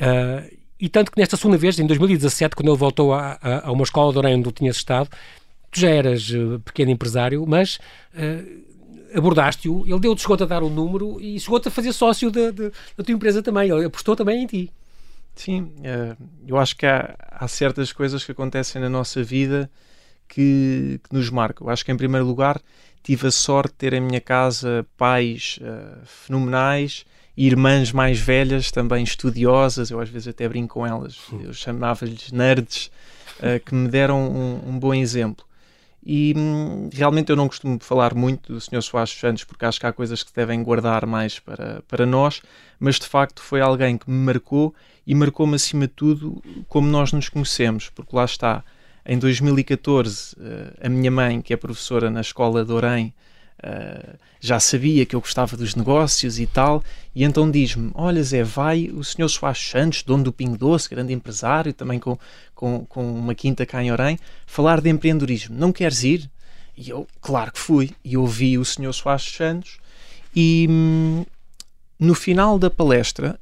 uh, 0.00 0.65
e 0.78 0.88
tanto 0.88 1.10
que 1.10 1.18
nesta 1.18 1.36
segunda 1.36 1.56
vez, 1.56 1.78
em 1.78 1.86
2017, 1.86 2.54
quando 2.54 2.68
ele 2.68 2.76
voltou 2.76 3.14
a, 3.14 3.38
a, 3.40 3.68
a 3.68 3.72
uma 3.72 3.82
escola 3.82 4.12
de 4.12 4.18
Orem 4.18 4.36
onde 4.36 4.52
tinhas 4.52 4.76
estado, 4.76 5.08
tu 5.70 5.80
já 5.80 5.88
eras 5.88 6.28
uh, 6.30 6.60
pequeno 6.60 6.90
empresário, 6.90 7.44
mas 7.46 7.78
uh, 8.14 9.18
abordaste-o, 9.18 9.86
ele 9.86 9.98
deu-te, 10.00 10.20
chegou-te 10.20 10.42
a 10.42 10.46
dar 10.46 10.62
o 10.62 10.66
um 10.66 10.70
número 10.70 11.18
e 11.20 11.40
chegou-te 11.40 11.68
a 11.68 11.70
fazer 11.70 11.92
sócio 11.92 12.30
da, 12.30 12.50
da 12.50 13.04
tua 13.04 13.14
empresa 13.14 13.42
também, 13.42 13.70
ele 13.70 13.86
apostou 13.86 14.14
também 14.14 14.42
em 14.42 14.46
ti. 14.46 14.72
Sim, 15.34 15.72
uh, 15.80 16.16
eu 16.46 16.58
acho 16.58 16.76
que 16.76 16.84
há, 16.84 17.14
há, 17.30 17.48
certas 17.48 17.92
coisas 17.92 18.24
que 18.24 18.32
acontecem 18.32 18.80
na 18.80 18.88
nossa 18.88 19.22
vida 19.22 19.70
que, 20.28 21.00
que, 21.04 21.14
nos 21.14 21.30
marcam. 21.30 21.66
Eu 21.66 21.72
acho 21.72 21.84
que, 21.84 21.92
em 21.92 21.96
primeiro 21.96 22.26
lugar, 22.26 22.60
tive 23.02 23.28
a 23.28 23.30
sorte 23.30 23.72
de 23.72 23.78
ter 23.78 23.92
em 23.94 24.00
minha 24.00 24.20
casa 24.20 24.86
pais 24.96 25.58
fenomenais 26.04 27.04
irmãs 27.36 27.92
mais 27.92 28.18
velhas, 28.18 28.70
também 28.70 29.04
estudiosas, 29.04 29.90
eu 29.90 30.00
às 30.00 30.08
vezes 30.08 30.28
até 30.28 30.48
brinco 30.48 30.74
com 30.74 30.86
elas, 30.86 31.18
eu 31.40 31.52
chamava-lhes 31.52 32.32
nerds, 32.32 32.90
uh, 33.38 33.62
que 33.64 33.74
me 33.74 33.88
deram 33.88 34.28
um, 34.28 34.70
um 34.70 34.78
bom 34.78 34.94
exemplo. 34.94 35.44
E 36.08 36.32
hum, 36.36 36.88
realmente 36.92 37.30
eu 37.30 37.36
não 37.36 37.48
costumo 37.48 37.78
falar 37.80 38.14
muito 38.14 38.52
do 38.52 38.60
Sr. 38.60 38.80
Soares 38.80 39.10
Santos 39.10 39.42
porque 39.42 39.64
acho 39.64 39.80
que 39.80 39.86
há 39.86 39.92
coisas 39.92 40.22
que 40.22 40.30
se 40.30 40.36
devem 40.36 40.62
guardar 40.62 41.04
mais 41.04 41.40
para, 41.40 41.82
para 41.88 42.06
nós, 42.06 42.40
mas 42.78 42.94
de 43.00 43.08
facto 43.08 43.42
foi 43.42 43.60
alguém 43.60 43.98
que 43.98 44.08
me 44.08 44.24
marcou 44.24 44.72
e 45.04 45.16
marcou-me 45.16 45.56
acima 45.56 45.88
de 45.88 45.92
tudo 45.94 46.40
como 46.68 46.86
nós 46.86 47.12
nos 47.12 47.28
conhecemos, 47.28 47.90
porque 47.90 48.14
lá 48.14 48.24
está, 48.24 48.62
em 49.04 49.18
2014, 49.18 50.36
uh, 50.36 50.86
a 50.86 50.88
minha 50.88 51.10
mãe, 51.10 51.42
que 51.42 51.52
é 51.52 51.56
professora 51.56 52.08
na 52.08 52.20
escola 52.20 52.64
de 52.64 52.72
Orem, 52.72 53.12
Uh, 53.66 54.16
já 54.38 54.60
sabia 54.60 55.04
que 55.04 55.16
eu 55.16 55.20
gostava 55.20 55.56
dos 55.56 55.74
negócios 55.74 56.38
e 56.38 56.46
tal, 56.46 56.84
e 57.12 57.24
então 57.24 57.50
diz-me: 57.50 57.90
Olha, 57.94 58.22
Zé, 58.22 58.44
vai 58.44 58.88
o 58.90 59.02
senhor 59.02 59.28
Soares 59.28 59.58
Santos, 59.58 60.04
dono 60.04 60.22
do 60.22 60.32
Pingo 60.32 60.56
Doce, 60.56 60.88
grande 60.88 61.12
empresário, 61.12 61.72
também 61.72 61.98
com, 61.98 62.16
com, 62.54 62.86
com 62.86 63.12
uma 63.12 63.34
quinta 63.34 63.66
cá 63.66 63.82
em 63.82 63.90
Orem, 63.90 64.18
falar 64.46 64.80
de 64.80 64.88
empreendedorismo. 64.88 65.56
Não 65.58 65.72
queres 65.72 66.04
ir? 66.04 66.30
E 66.76 66.90
eu, 66.90 67.08
claro 67.20 67.50
que 67.50 67.58
fui, 67.58 67.90
e 68.04 68.16
ouvi 68.16 68.56
o 68.56 68.64
senhor 68.64 68.92
Soares 68.92 69.24
Santos, 69.24 69.78
e 70.34 70.68
hum, 70.70 71.24
no 71.98 72.14
final 72.14 72.58
da 72.58 72.70
palestra, 72.70 73.40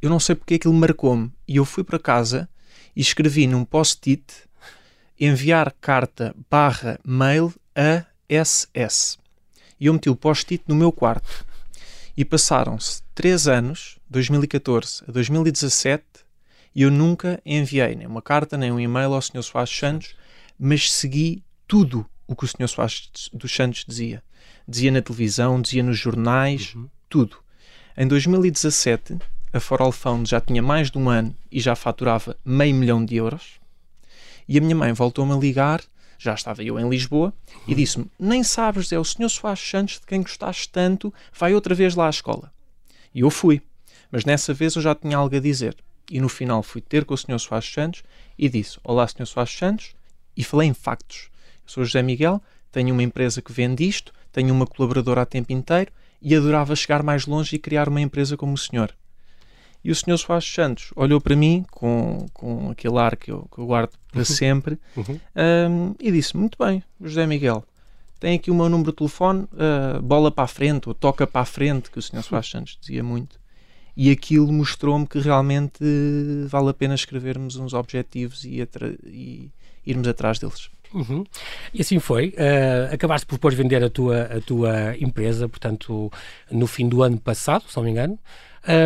eu 0.00 0.10
não 0.10 0.18
sei 0.18 0.34
porque 0.34 0.54
aquilo 0.54 0.74
marcou-me, 0.74 1.30
e 1.46 1.56
eu 1.56 1.64
fui 1.64 1.84
para 1.84 1.98
casa 2.00 2.48
e 2.96 3.00
escrevi 3.00 3.46
num 3.46 3.64
post-it 3.64 4.24
enviar 5.20 5.72
carta 5.80 6.34
barra 6.50 6.98
mail 7.04 7.52
a 7.76 8.04
SS 8.28 9.21
e 9.82 9.86
eu 9.86 9.92
meti 9.92 10.08
o 10.08 10.14
post-it 10.14 10.62
no 10.68 10.76
meu 10.76 10.92
quarto. 10.92 11.44
E 12.16 12.24
passaram-se 12.24 13.02
3 13.16 13.48
anos, 13.48 13.98
2014 14.08 15.02
a 15.08 15.10
2017, 15.10 16.04
e 16.72 16.82
eu 16.82 16.90
nunca 16.90 17.42
enviei 17.44 17.96
nem 17.96 18.06
uma 18.06 18.22
carta, 18.22 18.56
nem 18.56 18.70
um 18.70 18.78
e-mail 18.78 19.12
ao 19.12 19.20
Sr. 19.20 19.42
Soares 19.42 19.76
Santos, 19.76 20.14
mas 20.56 20.92
segui 20.92 21.42
tudo 21.66 22.06
o 22.28 22.36
que 22.36 22.44
o 22.44 22.46
Sr. 22.46 22.68
Soares 22.68 23.10
dos 23.32 23.52
Santos 23.52 23.84
dizia. 23.84 24.22
Dizia 24.68 24.92
na 24.92 25.02
televisão, 25.02 25.60
dizia 25.60 25.82
nos 25.82 25.98
jornais, 25.98 26.76
uhum. 26.76 26.88
tudo. 27.08 27.38
Em 27.96 28.06
2017, 28.06 29.18
a 29.52 29.58
For 29.58 29.82
All 29.82 29.90
Phone 29.90 30.24
já 30.24 30.40
tinha 30.40 30.62
mais 30.62 30.92
de 30.92 30.98
um 30.98 31.10
ano 31.10 31.34
e 31.50 31.58
já 31.58 31.74
faturava 31.74 32.36
meio 32.44 32.76
milhão 32.76 33.04
de 33.04 33.16
euros. 33.16 33.60
E 34.48 34.56
a 34.58 34.60
minha 34.60 34.76
mãe 34.76 34.92
voltou-me 34.92 35.32
a 35.32 35.36
ligar 35.36 35.82
já 36.22 36.34
estava 36.34 36.62
eu 36.62 36.78
em 36.78 36.88
Lisboa, 36.88 37.32
e 37.66 37.74
disse-me: 37.74 38.06
Nem 38.18 38.44
sabes, 38.44 38.92
é 38.92 38.98
o 38.98 39.04
senhor 39.04 39.28
Soares 39.28 39.60
Santos 39.60 39.98
de 39.98 40.06
quem 40.06 40.22
gostaste 40.22 40.68
tanto, 40.68 41.12
vai 41.36 41.52
outra 41.52 41.74
vez 41.74 41.96
lá 41.96 42.06
à 42.06 42.10
escola. 42.10 42.52
E 43.12 43.20
eu 43.20 43.30
fui, 43.30 43.60
mas 44.10 44.24
nessa 44.24 44.54
vez 44.54 44.76
eu 44.76 44.82
já 44.82 44.94
tinha 44.94 45.16
algo 45.16 45.34
a 45.34 45.40
dizer. 45.40 45.76
E 46.10 46.20
no 46.20 46.28
final 46.28 46.62
fui 46.62 46.80
ter 46.80 47.04
com 47.04 47.14
o 47.14 47.18
senhor 47.18 47.38
Soares 47.38 47.72
Santos 47.72 48.04
e 48.38 48.48
disse: 48.48 48.78
Olá, 48.84 49.06
senhor 49.08 49.26
Soares 49.26 49.52
Santos, 49.52 49.96
e 50.36 50.44
falei 50.44 50.68
em 50.68 50.74
factos. 50.74 51.28
Eu 51.64 51.68
sou 51.68 51.84
José 51.84 52.02
Miguel, 52.02 52.40
tenho 52.70 52.94
uma 52.94 53.02
empresa 53.02 53.42
que 53.42 53.52
vende 53.52 53.86
isto, 53.86 54.12
tenho 54.30 54.54
uma 54.54 54.66
colaboradora 54.66 55.22
a 55.22 55.26
tempo 55.26 55.52
inteiro 55.52 55.90
e 56.20 56.36
adorava 56.36 56.76
chegar 56.76 57.02
mais 57.02 57.26
longe 57.26 57.56
e 57.56 57.58
criar 57.58 57.88
uma 57.88 58.00
empresa 58.00 58.36
como 58.36 58.52
o 58.52 58.58
senhor. 58.58 58.94
E 59.84 59.90
o 59.90 59.94
senhor 59.94 60.16
Soares 60.18 60.44
Santos 60.44 60.92
olhou 60.94 61.20
para 61.20 61.34
mim 61.34 61.64
com, 61.70 62.26
com 62.32 62.70
aquele 62.70 62.98
ar 62.98 63.16
que 63.16 63.32
eu, 63.32 63.48
que 63.52 63.58
eu 63.58 63.66
guardo 63.66 63.92
para 64.10 64.20
uhum. 64.20 64.24
sempre 64.24 64.78
uhum. 64.96 65.20
um, 65.36 65.94
e 65.98 66.12
disse: 66.12 66.36
Muito 66.36 66.56
bem, 66.58 66.82
José 67.00 67.26
Miguel, 67.26 67.64
tem 68.20 68.36
aqui 68.36 68.50
o 68.50 68.54
meu 68.54 68.68
número 68.68 68.92
de 68.92 68.96
telefone, 68.96 69.48
uh, 69.52 70.00
bola 70.00 70.30
para 70.30 70.44
a 70.44 70.48
frente 70.48 70.88
ou 70.88 70.94
toca 70.94 71.26
para 71.26 71.40
a 71.40 71.44
frente, 71.44 71.90
que 71.90 71.98
o 71.98 72.02
senhor 72.02 72.22
Soares 72.22 72.48
Santos 72.48 72.78
dizia 72.80 73.02
muito. 73.02 73.40
E 73.96 74.10
aquilo 74.10 74.50
mostrou-me 74.52 75.06
que 75.06 75.18
realmente 75.18 75.84
vale 76.46 76.70
a 76.70 76.74
pena 76.74 76.94
escrevermos 76.94 77.56
uns 77.56 77.74
objetivos 77.74 78.44
e, 78.44 78.66
e 79.04 79.50
irmos 79.84 80.06
atrás 80.06 80.38
deles. 80.38 80.70
Uhum. 80.94 81.24
E 81.74 81.80
assim 81.80 81.98
foi. 81.98 82.28
Uh, 82.28 82.94
acabaste 82.94 83.26
por 83.26 83.34
depois 83.34 83.54
vender 83.54 83.82
a 83.82 83.90
tua, 83.90 84.22
a 84.22 84.40
tua 84.40 84.96
empresa, 84.98 85.48
portanto, 85.48 86.10
no 86.50 86.66
fim 86.66 86.88
do 86.88 87.02
ano 87.02 87.18
passado, 87.18 87.64
se 87.68 87.76
não 87.76 87.84
me 87.84 87.90
engano. 87.90 88.18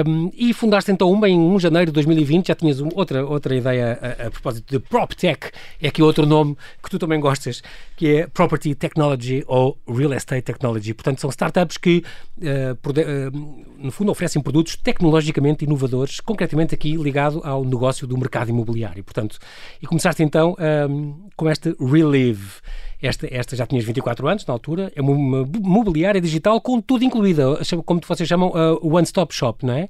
Um, 0.07 0.31
e 0.35 0.55
fundaste 0.55 0.91
então 0.91 1.11
uma 1.11 1.29
em 1.29 1.39
1 1.39 1.57
de 1.57 1.63
janeiro 1.63 1.91
de 1.91 1.95
2020, 1.95 2.49
já 2.49 2.55
tinhas 2.55 2.81
outra, 2.81 3.27
outra 3.27 3.55
ideia 3.55 3.99
a, 4.01 4.27
a, 4.27 4.31
propósito 4.31 4.71
de 4.71 4.79
PropTech, 4.79 5.51
é 5.83 5.89
aqui 5.89 6.03
outro 6.03 6.25
nome 6.25 6.57
que 6.83 6.89
tu 6.89 6.99
também 6.99 7.21
gostas, 7.21 7.63
que 7.95 8.17
é 8.17 8.27
Property 8.27 8.75
Technology 8.75 9.45
ou 9.47 9.77
Real 9.87 10.15
Estate 10.15 10.43
Technology. 10.43 10.95
Portanto, 10.95 11.21
são 11.21 11.29
startups 11.29 11.77
que, 11.77 12.03
uh, 12.39 13.57
no 13.79 13.91
fundo, 13.91 14.11
oferecem 14.11 14.41
produtos 14.41 14.77
tecnologicamente 14.77 15.65
inovadores, 15.65 16.21
concretamente 16.21 16.75
aqui 16.75 16.97
ligado 16.97 17.43
ao 17.45 17.63
negócio 17.63 18.07
do 18.07 18.17
mercado 18.17 18.49
imobiliário. 18.49 19.05
Portanto, 19.05 19.39
e 19.83 19.87
começaste 19.87 20.23
então 20.23 20.57
um, 20.89 21.29
com 21.37 21.51
esta 21.51 21.75
Relive 21.79 22.63
esta, 23.01 23.29
esta 23.31 23.57
já 23.57 23.67
tinhas 23.67 23.85
24 23.85 24.27
anos 24.29 24.47
na 24.47 24.53
altura, 24.53 24.93
é 24.95 25.01
uma 25.01 25.47
mobiliária 25.61 26.21
digital 26.21 26.61
com 26.61 26.81
tudo 26.81 27.05
incluído, 27.05 27.59
como 27.85 28.01
vocês 28.07 28.29
chamam 28.29 28.51
uh, 28.51 28.95
one-stop 28.95 29.35
shop, 29.35 29.65
não 29.65 29.75
é? 29.75 29.89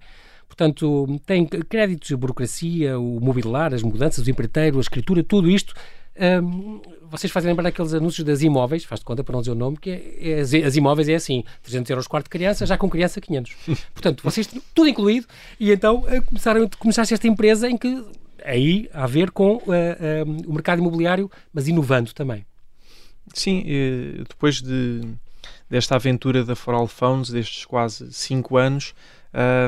Portanto, 0.48 1.20
tem 1.26 1.44
créditos, 1.44 2.12
a 2.12 2.16
burocracia, 2.16 2.98
o 2.98 3.20
mobilar, 3.20 3.74
as 3.74 3.82
mudanças, 3.82 4.26
o 4.26 4.30
empreiteiro, 4.30 4.78
a 4.78 4.80
escritura, 4.80 5.22
tudo 5.22 5.50
isto. 5.50 5.74
Um, 6.18 6.80
vocês 7.10 7.30
fazem 7.30 7.50
lembrar 7.50 7.68
aqueles 7.68 7.92
anúncios 7.92 8.24
das 8.24 8.40
imóveis, 8.40 8.84
faz 8.84 9.00
de 9.00 9.04
conta 9.04 9.22
para 9.22 9.34
não 9.34 9.40
dizer 9.40 9.52
o 9.52 9.54
nome, 9.54 9.76
que 9.76 9.90
é, 9.90 10.38
é, 10.38 10.40
as 10.40 10.76
imóveis 10.76 11.08
é 11.08 11.14
assim, 11.14 11.44
300 11.62 11.90
euros 11.90 12.06
quarto 12.06 12.26
de 12.26 12.30
criança, 12.30 12.64
já 12.64 12.78
com 12.78 12.88
criança 12.88 13.20
500. 13.20 13.54
Portanto, 13.92 14.22
vocês 14.24 14.48
tudo 14.74 14.88
incluído, 14.88 15.26
e 15.60 15.70
então 15.70 16.04
começaram, 16.26 16.68
começaste 16.78 17.12
esta 17.12 17.28
empresa 17.28 17.68
em 17.68 17.76
que 17.76 18.02
aí 18.44 18.88
a 18.94 19.06
ver 19.06 19.30
com 19.30 19.56
uh, 19.56 19.60
uh, 19.60 20.48
o 20.48 20.52
mercado 20.52 20.78
imobiliário, 20.78 21.30
mas 21.52 21.68
inovando 21.68 22.14
também. 22.14 22.46
Sim, 23.34 23.64
depois 24.28 24.62
de, 24.62 25.02
desta 25.68 25.96
aventura 25.96 26.44
da 26.44 26.56
For 26.56 26.74
All 26.74 26.86
Phones, 26.86 27.30
destes 27.30 27.64
quase 27.64 28.12
5 28.12 28.56
anos, 28.56 28.94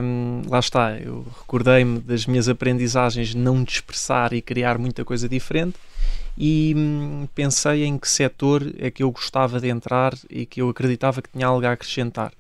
um, 0.03 0.43
lá 0.49 0.61
está, 0.61 0.99
eu 0.99 1.27
recordei-me 1.41 2.01
das 2.01 2.25
minhas 2.25 2.49
aprendizagens 2.49 3.29
de 3.29 3.37
não 3.37 3.63
dispersar 3.63 4.33
e 4.33 4.41
criar 4.41 4.79
muita 4.79 5.05
coisa 5.05 5.29
diferente 5.29 5.79
e 6.39 6.73
hum, 6.75 7.29
pensei 7.35 7.85
em 7.85 7.99
que 7.99 8.09
setor 8.09 8.73
é 8.79 8.91
que 8.91 9.03
eu 9.03 9.11
gostava 9.11 9.61
de 9.61 9.69
entrar 9.69 10.15
e 10.31 10.47
que 10.47 10.63
eu 10.63 10.71
acreditava 10.71 11.21
que 11.21 11.29
tinha 11.29 11.47
algo 11.47 11.67
a 11.67 11.73
acrescentar. 11.73 12.33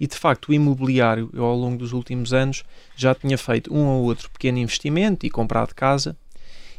E 0.00 0.06
de 0.06 0.16
facto, 0.16 0.48
o 0.48 0.54
imobiliário, 0.54 1.28
eu 1.34 1.44
ao 1.44 1.56
longo 1.56 1.76
dos 1.76 1.92
últimos 1.92 2.32
anos 2.32 2.64
já 2.96 3.14
tinha 3.14 3.36
feito 3.36 3.74
um 3.74 3.84
ou 3.84 4.04
outro 4.04 4.30
pequeno 4.30 4.58
investimento 4.58 5.26
e 5.26 5.30
comprado 5.30 5.74
casa 5.74 6.16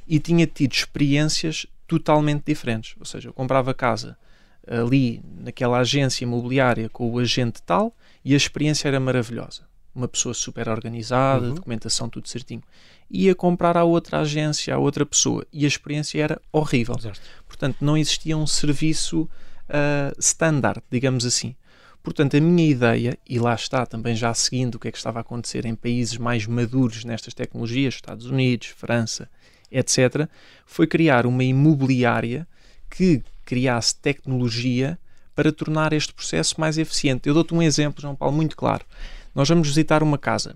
e 0.07 0.19
tinha 0.19 0.47
tido 0.47 0.73
experiências 0.73 1.67
totalmente 1.87 2.43
diferentes. 2.45 2.95
Ou 2.99 3.05
seja, 3.05 3.29
eu 3.29 3.33
comprava 3.33 3.73
casa 3.73 4.17
ali 4.65 5.21
naquela 5.39 5.79
agência 5.79 6.23
imobiliária 6.23 6.87
com 6.89 7.11
o 7.11 7.19
agente 7.19 7.61
tal 7.61 7.93
e 8.23 8.33
a 8.33 8.37
experiência 8.37 8.87
era 8.87 8.99
maravilhosa 8.99 9.63
uma 9.95 10.07
pessoa 10.07 10.33
super 10.33 10.67
organizada, 10.69 11.47
uhum. 11.47 11.55
documentação 11.55 12.09
tudo 12.09 12.27
certinho. 12.27 12.63
Ia 13.09 13.35
comprar 13.35 13.77
à 13.77 13.83
outra 13.83 14.21
agência, 14.21 14.73
à 14.73 14.77
outra 14.77 15.05
pessoa, 15.05 15.45
e 15.53 15.65
a 15.65 15.67
experiência 15.67 16.21
era 16.21 16.41
horrível. 16.51 16.95
Exato. 16.97 17.21
Portanto, 17.47 17.77
não 17.81 17.95
existia 17.95 18.35
um 18.35 18.47
serviço 18.47 19.23
uh, 19.23 20.19
standard, 20.19 20.81
digamos 20.89 21.25
assim. 21.25 21.55
Portanto, 22.01 22.35
a 22.35 22.41
minha 22.41 22.67
ideia, 22.67 23.17
e 23.29 23.39
lá 23.39 23.53
está 23.53 23.85
também 23.85 24.15
já 24.15 24.33
seguindo 24.33 24.75
o 24.75 24.79
que 24.79 24.87
é 24.87 24.91
que 24.91 24.97
estava 24.97 25.19
a 25.19 25.21
acontecer 25.21 25.65
em 25.65 25.75
países 25.75 26.17
mais 26.17 26.45
maduros 26.47 27.05
nestas 27.05 27.33
tecnologias, 27.33 27.93
Estados 27.93 28.25
Unidos, 28.25 28.67
França, 28.67 29.29
etc., 29.73 30.27
foi 30.65 30.87
criar 30.87 31.25
uma 31.25 31.43
imobiliária 31.43 32.47
que 32.89 33.21
criasse 33.43 33.95
tecnologia 33.95 34.97
para 35.35 35.51
tornar 35.51 35.93
este 35.93 36.13
processo 36.13 36.59
mais 36.59 36.77
eficiente. 36.77 37.27
Eu 37.27 37.33
dou-te 37.33 37.53
um 37.53 37.61
exemplo, 37.61 38.01
João 38.01 38.15
Paulo, 38.15 38.35
muito 38.35 38.55
claro. 38.55 38.85
Nós 39.33 39.49
vamos 39.49 39.67
visitar 39.67 40.03
uma 40.03 40.17
casa 40.17 40.55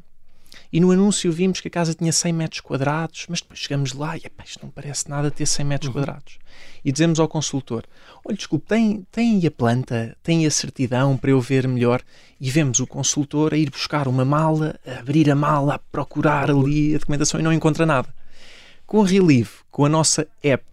e 0.71 0.79
no 0.81 0.91
anúncio 0.91 1.31
vimos 1.31 1.61
que 1.61 1.69
a 1.69 1.71
casa 1.71 1.93
tinha 1.93 2.11
100 2.11 2.33
metros 2.33 2.61
quadrados, 2.61 3.25
mas 3.29 3.39
depois 3.39 3.59
chegamos 3.59 3.93
lá 3.93 4.17
e 4.17 4.21
epá, 4.25 4.43
isto 4.43 4.59
não 4.61 4.69
parece 4.69 5.09
nada 5.09 5.31
ter 5.31 5.45
100 5.45 5.65
metros 5.65 5.87
uhum. 5.87 5.93
quadrados. 5.93 6.37
E 6.83 6.91
dizemos 6.91 7.19
ao 7.19 7.27
consultor: 7.27 7.85
Olha, 8.25 8.35
desculpe, 8.35 8.65
tem, 8.67 9.05
tem 9.11 9.45
a 9.45 9.51
planta, 9.51 10.17
tem 10.21 10.45
a 10.45 10.51
certidão 10.51 11.15
para 11.15 11.31
eu 11.31 11.39
ver 11.39 11.67
melhor? 11.67 12.01
E 12.39 12.49
vemos 12.49 12.79
o 12.79 12.87
consultor 12.87 13.53
a 13.53 13.57
ir 13.57 13.69
buscar 13.69 14.07
uma 14.07 14.25
mala, 14.25 14.77
a 14.85 14.99
abrir 14.99 15.31
a 15.31 15.35
mala, 15.35 15.75
a 15.75 15.79
procurar 15.79 16.51
ali 16.51 16.95
a 16.95 16.99
documentação 16.99 17.39
e 17.39 17.43
não 17.43 17.53
encontra 17.53 17.85
nada. 17.85 18.13
Com 18.87 19.03
a 19.03 19.05
Relive, 19.05 19.49
com 19.69 19.83
a 19.83 19.89
nossa 19.89 20.25
app, 20.41 20.63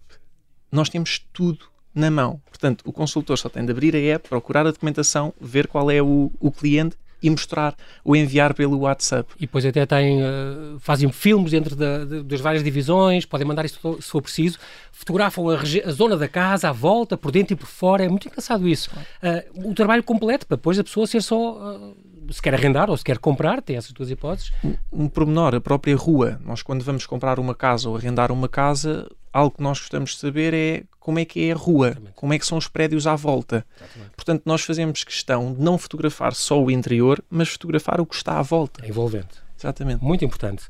nós 0.71 0.87
temos 0.87 1.19
tudo 1.33 1.65
na 1.93 2.09
mão. 2.09 2.41
Portanto, 2.45 2.81
o 2.87 2.93
consultor 2.93 3.37
só 3.37 3.49
tem 3.49 3.65
de 3.65 3.71
abrir 3.71 3.93
a 3.93 3.99
app, 3.99 4.29
procurar 4.29 4.65
a 4.65 4.71
documentação, 4.71 5.33
ver 5.39 5.67
qual 5.67 5.91
é 5.91 6.01
o, 6.01 6.31
o 6.39 6.49
cliente 6.49 6.95
e 7.21 7.29
mostrar 7.29 7.75
ou 8.05 8.15
enviar 8.15 8.53
pelo 8.53 8.79
WhatsApp. 8.79 9.33
E 9.35 9.41
depois 9.41 9.65
até 9.65 9.85
têm, 9.85 10.21
uh, 10.21 10.79
fazem 10.79 11.11
filmes 11.11 11.51
dentro 11.51 11.75
da, 11.75 12.05
de, 12.05 12.23
das 12.23 12.39
várias 12.39 12.63
divisões, 12.63 13.25
podem 13.25 13.45
mandar 13.45 13.65
isso 13.65 13.81
se 13.99 14.09
for 14.09 14.21
preciso, 14.21 14.59
fotografam 14.93 15.49
a, 15.49 15.55
a, 15.55 15.91
zona 15.91 16.15
da 16.15 16.29
casa, 16.29 16.69
à 16.69 16.71
volta, 16.71 17.17
por 17.17 17.33
dentro 17.33 17.51
e 17.53 17.57
por 17.57 17.67
fora, 17.67 18.05
é 18.05 18.07
muito 18.07 18.29
engraçado 18.29 18.65
isso. 18.65 18.89
Uh, 19.21 19.71
o 19.71 19.73
trabalho 19.73 20.03
completo, 20.03 20.47
para 20.47 20.55
depois 20.55 20.79
a 20.79 20.85
pessoa 20.85 21.05
ser 21.05 21.21
só... 21.21 21.75
Uh, 21.75 22.04
se 22.31 22.41
quer 22.41 22.53
arrendar 22.53 22.89
ou 22.89 22.97
se 22.97 23.03
quer 23.03 23.17
comprar, 23.17 23.61
tem 23.61 23.75
essas 23.75 23.91
duas 23.91 24.09
hipóteses. 24.09 24.51
Um, 24.63 24.75
um 24.91 25.07
pormenor, 25.07 25.55
a 25.55 25.61
própria 25.61 25.95
rua. 25.95 26.39
Nós, 26.43 26.61
quando 26.61 26.83
vamos 26.83 27.05
comprar 27.05 27.39
uma 27.39 27.55
casa 27.55 27.89
ou 27.89 27.95
arrendar 27.95 28.31
uma 28.31 28.47
casa, 28.47 29.09
algo 29.31 29.57
que 29.57 29.63
nós 29.63 29.79
gostamos 29.79 30.11
de 30.11 30.17
saber 30.17 30.53
é 30.53 30.83
como 30.99 31.19
é 31.19 31.25
que 31.25 31.49
é 31.49 31.51
a 31.51 31.55
rua, 31.55 31.87
Exatamente. 31.87 32.13
como 32.15 32.33
é 32.33 32.39
que 32.39 32.45
são 32.45 32.57
os 32.57 32.67
prédios 32.67 33.05
à 33.05 33.15
volta. 33.15 33.65
Exatamente. 33.77 34.11
Portanto, 34.15 34.43
nós 34.45 34.61
fazemos 34.61 35.03
questão 35.03 35.53
de 35.53 35.61
não 35.61 35.77
fotografar 35.77 36.33
só 36.33 36.61
o 36.63 36.71
interior, 36.71 37.23
mas 37.29 37.49
fotografar 37.49 37.99
o 37.99 38.05
que 38.05 38.15
está 38.15 38.39
à 38.39 38.41
volta. 38.41 38.83
É 38.83 38.89
envolvente. 38.89 39.43
Exatamente. 39.59 40.03
Muito 40.03 40.23
importante. 40.23 40.63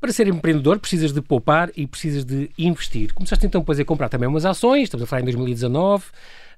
Para 0.00 0.12
ser 0.12 0.28
empreendedor 0.28 0.78
precisas 0.78 1.12
de 1.12 1.22
poupar 1.22 1.70
e 1.74 1.86
precisas 1.86 2.24
de 2.24 2.50
investir. 2.58 3.14
Começaste 3.14 3.46
então 3.46 3.62
depois 3.62 3.80
a 3.80 3.84
comprar 3.84 4.10
também 4.10 4.28
umas 4.28 4.44
ações, 4.44 4.84
estamos 4.84 5.04
a 5.04 5.06
falar 5.06 5.22
em 5.22 5.24
2019, 5.24 6.04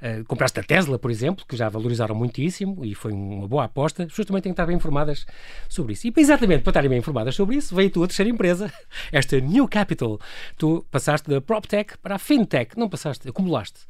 Uh, 0.03 0.25
compraste 0.25 0.61
a 0.61 0.63
Tesla, 0.63 0.99
por 0.99 1.11
exemplo, 1.11 1.45
que 1.47 1.57
já 1.57 1.69
valorizaram 1.69 2.15
muitíssimo 2.15 2.85
e 2.85 2.95
foi 2.95 3.13
uma 3.13 3.47
boa 3.49 3.65
aposta. 3.65 4.03
As 4.03 4.09
pessoas 4.11 4.27
também 4.27 4.43
têm 4.43 4.53
que 4.53 4.55
estar 4.55 4.67
bem 4.67 4.77
informadas 4.77 5.27
sobre 5.69 5.93
isso. 5.93 6.07
E 6.07 6.13
exatamente 6.17 6.63
para 6.63 6.71
estarem 6.71 6.91
bem 6.91 6.99
informadas 6.99 7.35
sobre 7.35 7.57
isso, 7.57 7.75
veio 7.75 7.89
a 7.89 7.93
tua 7.93 8.07
terceira 8.07 8.31
empresa, 8.31 8.73
esta 9.13 9.41
New 9.41 9.69
Capital. 9.69 10.19
Tu 10.57 10.85
passaste 10.91 11.29
da 11.29 11.41
PropTech 11.41 11.99
para 11.99 12.17
a 12.17 12.19
FinTech, 12.19 12.79
não 12.79 12.89
passaste, 12.89 13.29
acumulaste. 13.29 13.81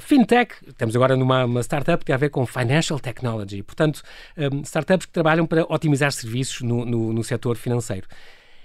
FinTech, 0.00 0.54
estamos 0.66 0.94
agora 0.94 1.16
numa 1.16 1.62
startup 1.62 1.98
que 1.98 2.06
tem 2.06 2.14
a 2.14 2.18
ver 2.18 2.30
com 2.30 2.44
Financial 2.46 2.98
Technology, 2.98 3.62
portanto, 3.62 4.02
um, 4.36 4.60
startups 4.62 5.06
que 5.06 5.12
trabalham 5.12 5.46
para 5.46 5.64
otimizar 5.72 6.12
serviços 6.12 6.60
no, 6.62 6.84
no, 6.84 7.12
no 7.12 7.24
setor 7.24 7.56
financeiro 7.56 8.06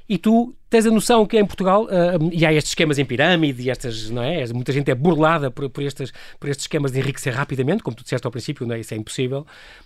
e 0.07 0.17
tu 0.17 0.53
tens 0.69 0.85
a 0.85 0.91
noção 0.91 1.25
que 1.25 1.37
em 1.37 1.45
Portugal, 1.45 1.85
uh, 1.85 2.29
e 2.31 2.45
há 2.45 2.51
estes 2.51 2.71
esquemas 2.71 2.97
em 2.97 3.05
pirâmide, 3.05 3.61
e 3.61 3.69
estas, 3.69 4.09
não 4.09 4.23
é? 4.23 4.45
Muita 4.47 4.73
gente 4.73 4.89
é 4.89 4.95
burlada 4.95 5.51
por, 5.51 5.69
por, 5.69 5.83
estes, 5.83 6.11
por 6.39 6.49
estes 6.49 6.65
esquemas 6.65 6.91
de 6.91 6.99
enriquecer 6.99 7.33
rapidamente, 7.33 7.83
como 7.83 7.95
tu 7.95 8.03
disseste 8.03 8.25
ao 8.25 8.31
princípio, 8.31 8.65
não 8.65 8.75
é? 8.75 8.79
isso 8.79 8.93
é 8.93 8.97
impossível, 8.97 9.45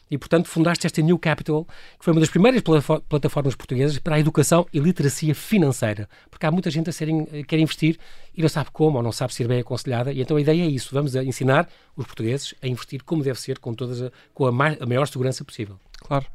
e 0.09 0.17
portanto 0.17 0.47
fundaste 0.47 0.87
esta 0.87 1.01
New 1.01 1.19
Capital, 1.19 1.65
que 1.99 2.05
foi 2.05 2.13
uma 2.13 2.19
das 2.19 2.29
primeiras 2.29 2.61
plataformas 3.07 3.55
portuguesas 3.55 3.99
para 3.99 4.15
a 4.15 4.19
educação 4.19 4.65
e 4.73 4.79
literacia 4.79 5.35
financeira, 5.35 6.09
porque 6.31 6.45
há 6.45 6.51
muita 6.51 6.71
gente 6.71 6.89
a 6.89 6.93
serem, 6.93 7.25
quer 7.45 7.59
investir 7.59 7.99
e 8.35 8.41
não 8.41 8.49
sabe 8.49 8.69
como, 8.71 8.97
ou 8.97 9.03
não 9.03 9.11
sabe 9.11 9.33
ser 9.33 9.47
bem 9.47 9.59
aconselhada, 9.59 10.13
e 10.13 10.21
então 10.21 10.37
a 10.37 10.41
ideia 10.41 10.63
é 10.63 10.67
isso, 10.67 10.89
vamos 10.93 11.15
ensinar 11.15 11.67
os 11.95 12.05
portugueses 12.05 12.55
a 12.61 12.67
investir 12.67 13.03
como 13.03 13.21
deve 13.23 13.39
ser, 13.39 13.59
com, 13.59 13.73
todas 13.73 14.01
a, 14.01 14.11
com 14.33 14.45
a, 14.45 14.51
mais, 14.51 14.81
a 14.81 14.85
maior 14.85 15.05
segurança 15.07 15.43
possível. 15.43 15.77
Claro. 15.99 16.25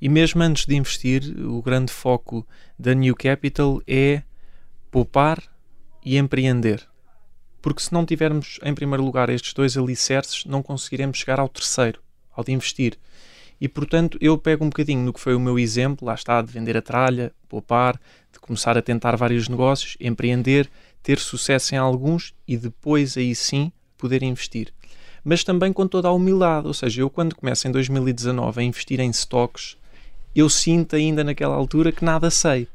E 0.00 0.08
mesmo 0.08 0.42
antes 0.42 0.66
de 0.66 0.74
investir, 0.74 1.22
o 1.40 1.62
grande 1.62 1.92
foco 1.92 2.46
da 2.78 2.94
New 2.94 3.14
Capital 3.14 3.80
é 3.86 4.22
poupar 4.90 5.42
e 6.04 6.16
empreender. 6.16 6.86
Porque 7.60 7.82
se 7.82 7.92
não 7.92 8.06
tivermos, 8.06 8.60
em 8.62 8.74
primeiro 8.74 9.04
lugar, 9.04 9.28
estes 9.28 9.52
dois 9.52 9.76
alicerces, 9.76 10.44
não 10.44 10.62
conseguiremos 10.62 11.18
chegar 11.18 11.40
ao 11.40 11.48
terceiro, 11.48 12.00
ao 12.32 12.44
de 12.44 12.52
investir. 12.52 12.98
E, 13.60 13.68
portanto, 13.68 14.18
eu 14.20 14.36
pego 14.36 14.64
um 14.64 14.68
bocadinho 14.68 15.02
no 15.02 15.12
que 15.12 15.20
foi 15.20 15.34
o 15.34 15.40
meu 15.40 15.58
exemplo, 15.58 16.06
lá 16.06 16.14
está, 16.14 16.40
de 16.42 16.52
vender 16.52 16.76
a 16.76 16.82
tralha, 16.82 17.32
poupar, 17.48 18.00
de 18.32 18.38
começar 18.38 18.76
a 18.76 18.82
tentar 18.82 19.16
vários 19.16 19.48
negócios, 19.48 19.96
empreender, 19.98 20.70
ter 21.02 21.18
sucesso 21.18 21.74
em 21.74 21.78
alguns 21.78 22.34
e 22.46 22.56
depois, 22.56 23.16
aí 23.16 23.34
sim, 23.34 23.72
poder 23.96 24.22
investir 24.22 24.72
mas 25.26 25.42
também 25.42 25.72
com 25.72 25.88
toda 25.88 26.06
a 26.06 26.12
humildade. 26.12 26.68
Ou 26.68 26.72
seja, 26.72 27.00
eu 27.00 27.10
quando 27.10 27.34
começo 27.34 27.66
em 27.66 27.72
2019 27.72 28.60
a 28.60 28.62
investir 28.62 29.00
em 29.00 29.10
stocks, 29.10 29.76
eu 30.32 30.48
sinto 30.48 30.94
ainda 30.94 31.24
naquela 31.24 31.56
altura 31.56 31.90
que 31.90 32.04
nada 32.04 32.30
sei. 32.30 32.68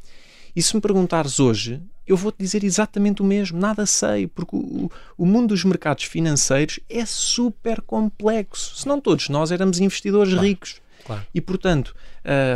E 0.54 0.62
se 0.62 0.76
me 0.76 0.82
perguntares 0.82 1.40
hoje, 1.40 1.82
eu 2.06 2.18
vou-te 2.18 2.40
dizer 2.40 2.66
exatamente 2.66 3.22
o 3.22 3.26
mesmo, 3.26 3.58
nada 3.58 3.86
sei, 3.86 4.28
porque 4.28 4.54
o, 4.54 4.92
o, 5.18 5.26
mundo 5.26 5.50
dos 5.50 5.64
mercados 5.64 6.04
financeiros 6.04 6.78
é 6.90 7.06
super 7.06 7.80
complexo. 7.80 8.76
Se 8.76 8.86
não 8.86 9.00
todos 9.00 9.30
nós 9.30 9.50
éramos 9.50 9.80
investidores 9.80 10.34
claro, 10.34 10.46
ricos. 10.46 10.82
Claro. 11.06 11.24
E 11.34 11.40
portanto, 11.40 11.96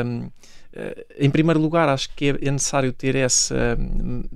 hum, 0.05 0.29
em 1.17 1.29
primeiro 1.29 1.59
lugar, 1.59 1.87
acho 1.87 2.09
que 2.15 2.25
é, 2.25 2.47
é 2.47 2.51
necessário 2.51 2.91
ter 2.91 3.15
essa, 3.15 3.77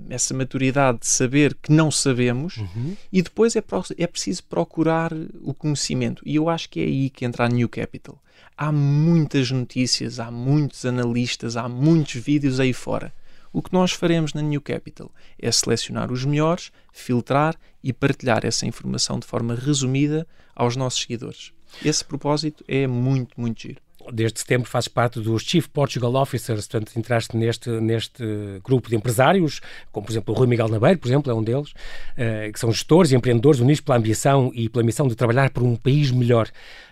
essa 0.08 0.32
maturidade 0.32 1.00
de 1.00 1.06
saber 1.06 1.54
que 1.54 1.70
não 1.70 1.90
sabemos 1.90 2.56
uhum. 2.56 2.96
e 3.12 3.20
depois 3.20 3.54
é, 3.56 3.62
é 3.98 4.06
preciso 4.06 4.44
procurar 4.44 5.12
o 5.42 5.52
conhecimento. 5.52 6.22
E 6.24 6.36
eu 6.36 6.48
acho 6.48 6.68
que 6.70 6.80
é 6.80 6.84
aí 6.84 7.10
que 7.10 7.24
entra 7.24 7.44
a 7.44 7.48
New 7.48 7.68
Capital. 7.68 8.18
Há 8.56 8.72
muitas 8.72 9.50
notícias, 9.50 10.18
há 10.18 10.30
muitos 10.30 10.84
analistas, 10.84 11.56
há 11.56 11.68
muitos 11.68 12.14
vídeos 12.14 12.58
aí 12.58 12.72
fora. 12.72 13.12
O 13.52 13.60
que 13.60 13.72
nós 13.72 13.92
faremos 13.92 14.32
na 14.32 14.40
New 14.40 14.60
Capital 14.60 15.10
é 15.38 15.50
selecionar 15.50 16.12
os 16.12 16.24
melhores, 16.24 16.70
filtrar 16.92 17.56
e 17.82 17.92
partilhar 17.92 18.46
essa 18.46 18.64
informação 18.64 19.18
de 19.18 19.26
forma 19.26 19.54
resumida 19.54 20.26
aos 20.54 20.76
nossos 20.76 21.02
seguidores. 21.02 21.52
Esse 21.84 22.04
propósito 22.04 22.64
é 22.68 22.86
muito, 22.86 23.38
muito 23.40 23.60
giro 23.62 23.80
desde 24.12 24.40
setembro 24.40 24.68
fazes 24.68 24.88
parte 24.88 25.20
dos 25.20 25.42
Chief 25.42 25.66
Portugal 25.68 26.14
Officers, 26.14 26.66
portanto 26.66 26.96
entraste 26.96 27.36
neste, 27.36 27.70
neste 27.70 28.24
grupo 28.64 28.88
de 28.88 28.96
empresários, 28.96 29.60
como 29.92 30.06
por 30.06 30.12
exemplo 30.12 30.34
o 30.34 30.36
Rui 30.36 30.46
Miguel 30.46 30.68
Nabeiro, 30.68 30.98
por 30.98 31.08
exemplo, 31.08 31.30
é 31.30 31.34
um 31.34 31.42
deles, 31.42 31.70
uh, 31.70 32.52
que 32.52 32.58
são 32.58 32.72
gestores 32.72 33.12
e 33.12 33.16
empreendedores 33.16 33.60
unidos 33.60 33.80
pela 33.80 33.98
ambição 33.98 34.50
e 34.54 34.68
pela 34.68 34.84
missão 34.84 35.06
de 35.06 35.14
trabalhar 35.14 35.50
por 35.50 35.62
um 35.62 35.76
país 35.76 36.10
melhor. 36.10 36.48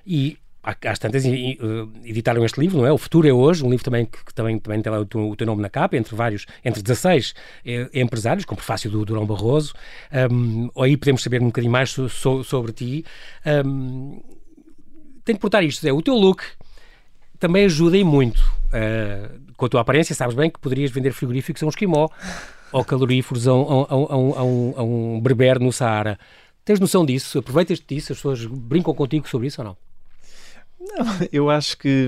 E 0.07 0.39
às 0.63 0.99
tantas 0.99 1.25
editaram 1.25 2.45
este 2.45 2.61
livro, 2.61 2.79
não 2.79 2.87
é? 2.87 2.93
O 2.93 2.99
Futuro 2.99 3.27
é 3.27 3.33
Hoje, 3.33 3.65
um 3.65 3.71
livro 3.71 3.85
também 3.85 4.05
que, 4.05 4.23
que 4.23 4.35
também, 4.35 4.59
também 4.59 4.83
tem 4.83 4.93
lá 4.93 4.99
o 4.99 5.07
teu, 5.07 5.31
o 5.31 5.37
teu, 5.37 5.47
nome 5.47 5.63
na 5.63 5.71
capa, 5.71 5.97
entre 5.97 6.15
vários, 6.15 6.47
entre 6.63 6.83
16 6.83 7.35
eh, 7.65 7.89
empresários, 7.95 8.45
com 8.45 8.55
prefácio 8.55 8.91
do 8.91 9.05
Durão 9.05 9.25
Barroso. 9.25 9.73
Um, 10.31 10.69
aí 10.79 10.97
podemos 10.97 11.23
saber 11.23 11.41
um 11.41 11.47
bocadinho 11.47 11.73
mais 11.73 11.91
so, 11.91 12.09
so, 12.09 12.45
sobre 12.45 12.73
ti. 12.73 13.05
Um, 13.65 14.21
que 15.25 15.41
portar 15.41 15.63
isto, 15.63 15.87
é 15.87 15.93
o 15.93 16.01
teu 16.01 16.15
look 16.15 16.43
também 17.39 17.65
ajuda 17.65 17.97
e 17.97 18.05
muito. 18.05 18.41
Uh, 18.69 19.49
com 19.57 19.67
a 19.67 19.69
tua 19.69 19.81
aparência, 19.81 20.15
sabes 20.15 20.35
bem 20.35 20.51
que 20.51 20.59
poderias 20.59 20.91
vender 20.91 21.13
frigoríficos 21.13 21.63
a 21.63 21.67
um 21.67 21.69
esquimó 21.69 22.09
ou 22.71 22.85
caloríferos 22.85 23.49
a 23.49 23.55
um, 23.55 23.87
a, 23.89 23.97
um, 23.97 24.35
a, 24.37 24.45
um, 24.45 24.75
a 24.77 24.83
um 24.83 25.21
berber 25.21 25.59
no 25.59 25.73
Saara. 25.73 26.19
Tens 26.65 26.79
noção 26.79 27.05
disso? 27.05 27.39
Aproveitas 27.39 27.81
disso? 27.81 28.13
As 28.13 28.19
pessoas 28.19 28.45
brincam 28.45 28.95
contigo 28.95 29.29
sobre 29.29 29.47
isso 29.49 29.61
ou 29.61 29.69
não? 29.69 29.77
Não, 30.81 31.07
eu 31.33 31.51
acho 31.51 31.77
que 31.79 32.07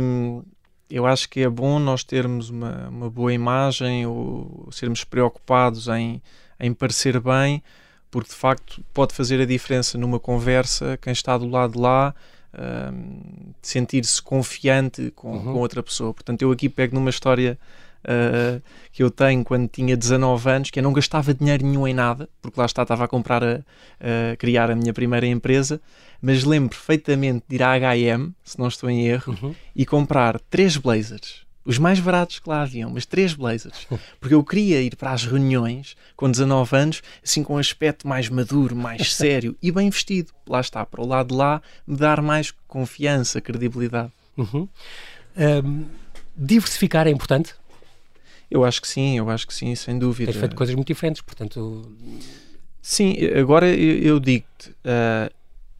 eu 0.90 1.06
acho 1.06 1.28
que 1.28 1.40
é 1.40 1.48
bom 1.48 1.78
nós 1.78 2.02
termos 2.02 2.50
uma, 2.50 2.88
uma 2.88 3.08
boa 3.08 3.32
imagem 3.32 4.06
ou 4.06 4.68
sermos 4.72 5.04
preocupados 5.04 5.86
em, 5.88 6.20
em 6.58 6.74
parecer 6.74 7.20
bem, 7.20 7.62
porque 8.10 8.30
de 8.30 8.34
facto 8.34 8.84
pode 8.92 9.14
fazer 9.14 9.40
a 9.40 9.46
diferença 9.46 9.96
numa 9.96 10.18
conversa 10.18 10.98
quem 11.00 11.12
está 11.12 11.38
do 11.38 11.48
lado 11.48 11.74
de 11.74 11.78
lá 11.78 12.14
uh, 12.54 13.52
sentir-se 13.62 14.22
confiante 14.22 15.10
com, 15.14 15.32
uhum. 15.32 15.44
com, 15.44 15.58
outra 15.58 15.82
pessoa. 15.82 16.14
Portanto, 16.14 16.42
eu 16.42 16.50
aqui 16.50 16.68
pego 16.68 16.94
numa 16.94 17.10
história 17.10 17.58
uh, 18.04 18.62
que 18.92 19.02
eu 19.02 19.10
tenho 19.10 19.44
quando 19.44 19.68
tinha 19.68 19.96
19 19.96 20.50
anos, 20.50 20.70
que 20.70 20.78
eu 20.78 20.82
não 20.82 20.92
gastava 20.92 21.34
dinheiro 21.34 21.64
nenhum 21.64 21.86
em 21.86 21.94
nada, 21.94 22.28
porque 22.40 22.58
lá 22.58 22.66
está, 22.66 22.82
estava 22.82 23.04
a 23.04 23.08
comprar, 23.08 23.42
a, 23.42 23.60
a 24.00 24.36
criar 24.36 24.70
a 24.70 24.74
minha 24.74 24.92
primeira 24.92 25.26
empresa, 25.26 25.80
mas 26.20 26.44
lembro 26.44 26.70
perfeitamente 26.70 27.44
de 27.48 27.56
ir 27.56 27.62
à 27.62 27.72
H&M, 27.72 28.32
se 28.44 28.58
não 28.58 28.68
estou 28.68 28.90
em 28.90 29.06
erro, 29.06 29.36
uhum. 29.42 29.54
e 29.74 29.86
comprar 29.86 30.38
três 30.50 30.76
blazers 30.76 31.49
os 31.64 31.78
mais 31.78 32.00
baratos 32.00 32.38
que 32.38 32.48
lá 32.48 32.62
haviam, 32.62 32.90
mas 32.90 33.04
três 33.04 33.34
blazers. 33.34 33.86
Porque 34.18 34.34
eu 34.34 34.42
queria 34.42 34.80
ir 34.82 34.96
para 34.96 35.12
as 35.12 35.24
reuniões 35.24 35.96
com 36.16 36.30
19 36.30 36.76
anos, 36.76 37.02
assim 37.22 37.42
com 37.42 37.54
um 37.54 37.58
aspecto 37.58 38.08
mais 38.08 38.28
maduro, 38.28 38.74
mais 38.74 39.12
sério 39.14 39.56
e 39.62 39.70
bem 39.70 39.90
vestido. 39.90 40.32
Lá 40.48 40.60
está, 40.60 40.84
para 40.84 41.02
o 41.02 41.06
lado 41.06 41.28
de 41.28 41.34
lá, 41.34 41.62
me 41.86 41.96
dar 41.96 42.22
mais 42.22 42.52
confiança, 42.66 43.40
credibilidade. 43.40 44.10
Uhum. 44.36 44.68
Um, 45.36 45.84
diversificar 46.36 47.06
é 47.06 47.10
importante? 47.10 47.54
Eu 48.50 48.64
acho 48.64 48.80
que 48.82 48.88
sim, 48.88 49.18
eu 49.18 49.30
acho 49.30 49.46
que 49.46 49.54
sim, 49.54 49.74
sem 49.74 49.98
dúvida. 49.98 50.32
Tens 50.32 50.40
feito 50.40 50.56
coisas 50.56 50.74
muito 50.74 50.88
diferentes, 50.88 51.22
portanto. 51.22 51.92
Sim, 52.82 53.14
agora 53.38 53.68
eu, 53.68 54.18
digo-te, 54.18 54.70
uh, 54.70 55.32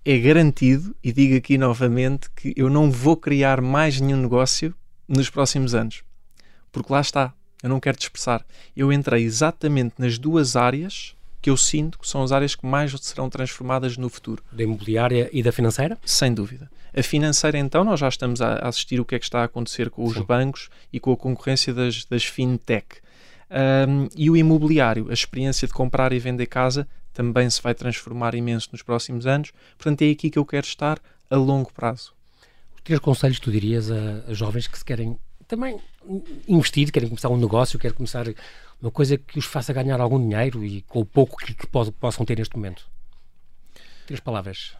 é 0.04 0.18
garantido, 0.18 0.94
e 1.02 1.12
digo 1.12 1.36
aqui 1.36 1.58
novamente, 1.58 2.30
que 2.30 2.52
eu 2.56 2.70
não 2.70 2.90
vou 2.90 3.16
criar 3.16 3.60
mais 3.60 4.00
nenhum 4.00 4.18
negócio 4.18 4.74
nos 5.11 5.29
próximos 5.29 5.75
anos. 5.75 6.03
Porque 6.70 6.92
lá 6.92 7.01
está, 7.01 7.33
eu 7.62 7.68
não 7.68 7.81
quero 7.81 7.99
dispersar. 7.99 8.46
Eu 8.77 8.92
entrei 8.92 9.25
exatamente 9.25 9.94
nas 9.99 10.16
duas 10.16 10.57
áreas 10.57 11.14
que 11.42 11.51
eu 11.51 11.57
sinto 11.57 11.99
que 11.99 12.07
são 12.07 12.23
as 12.23 12.33
áreas 12.33 12.55
que 12.55 12.66
mais 12.66 12.92
serão 13.01 13.29
transformadas 13.29 13.96
no 13.96 14.09
futuro. 14.09 14.42
Da 14.53 14.62
imobiliária 14.62 15.29
e 15.33 15.42
da 15.42 15.51
financeira? 15.51 15.99
Sem 16.05 16.33
dúvida. 16.33 16.70
A 16.96 17.03
financeira, 17.03 17.59
então, 17.59 17.83
nós 17.83 18.01
já 18.01 18.09
estamos 18.09 18.40
a 18.42 18.57
assistir 18.57 19.01
o 19.01 19.05
que 19.05 19.14
é 19.14 19.18
que 19.18 19.25
está 19.25 19.40
a 19.40 19.44
acontecer 19.44 19.90
com 19.90 20.05
os 20.05 20.14
Sim. 20.14 20.25
bancos 20.25 20.68
e 20.92 21.01
com 21.01 21.12
a 21.12 21.16
concorrência 21.16 21.73
das, 21.73 22.05
das 22.05 22.25
fintech. 22.25 22.87
Um, 23.51 24.09
e 24.14 24.31
o 24.31 24.37
imobiliário, 24.37 25.09
a 25.11 25.12
experiência 25.12 25.66
de 25.66 25.75
comprar 25.75 26.12
e 26.12 26.18
vender 26.18 26.46
casa, 26.46 26.87
também 27.12 27.49
se 27.49 27.61
vai 27.61 27.75
transformar 27.75 28.35
imenso 28.35 28.68
nos 28.73 28.83
próximos 28.83 29.27
anos. 29.27 29.53
Portanto, 29.79 30.03
é 30.03 30.11
aqui 30.11 30.31
que 30.31 30.38
eu 30.38 30.44
quero 30.44 30.66
estar 30.66 30.99
a 31.29 31.37
longo 31.37 31.73
prazo. 31.73 32.12
Que 32.84 32.98
conselhos 32.98 33.38
tu 33.38 33.50
dirias 33.50 33.90
a, 33.90 34.24
a, 34.28 34.34
jovens 34.34 34.66
que 34.66 34.78
se 34.78 34.84
querem 34.84 35.18
também 35.46 35.80
investir, 36.48 36.90
querem 36.90 37.08
começar 37.08 37.28
um 37.28 37.36
negócio, 37.36 37.78
querem 37.78 37.96
começar 37.96 38.26
uma 38.80 38.90
coisa 38.90 39.18
que 39.18 39.38
os 39.38 39.44
faça 39.44 39.72
ganhar 39.72 40.00
algum 40.00 40.18
dinheiro 40.18 40.64
e 40.64 40.82
com 40.82 41.00
o 41.00 41.04
pouco 41.04 41.36
que, 41.36 41.54
que 41.54 41.66
possam 41.66 42.24
ter 42.24 42.38
neste 42.38 42.56
momento? 42.56 42.86
Três 44.06 44.20
palavras. 44.20 44.74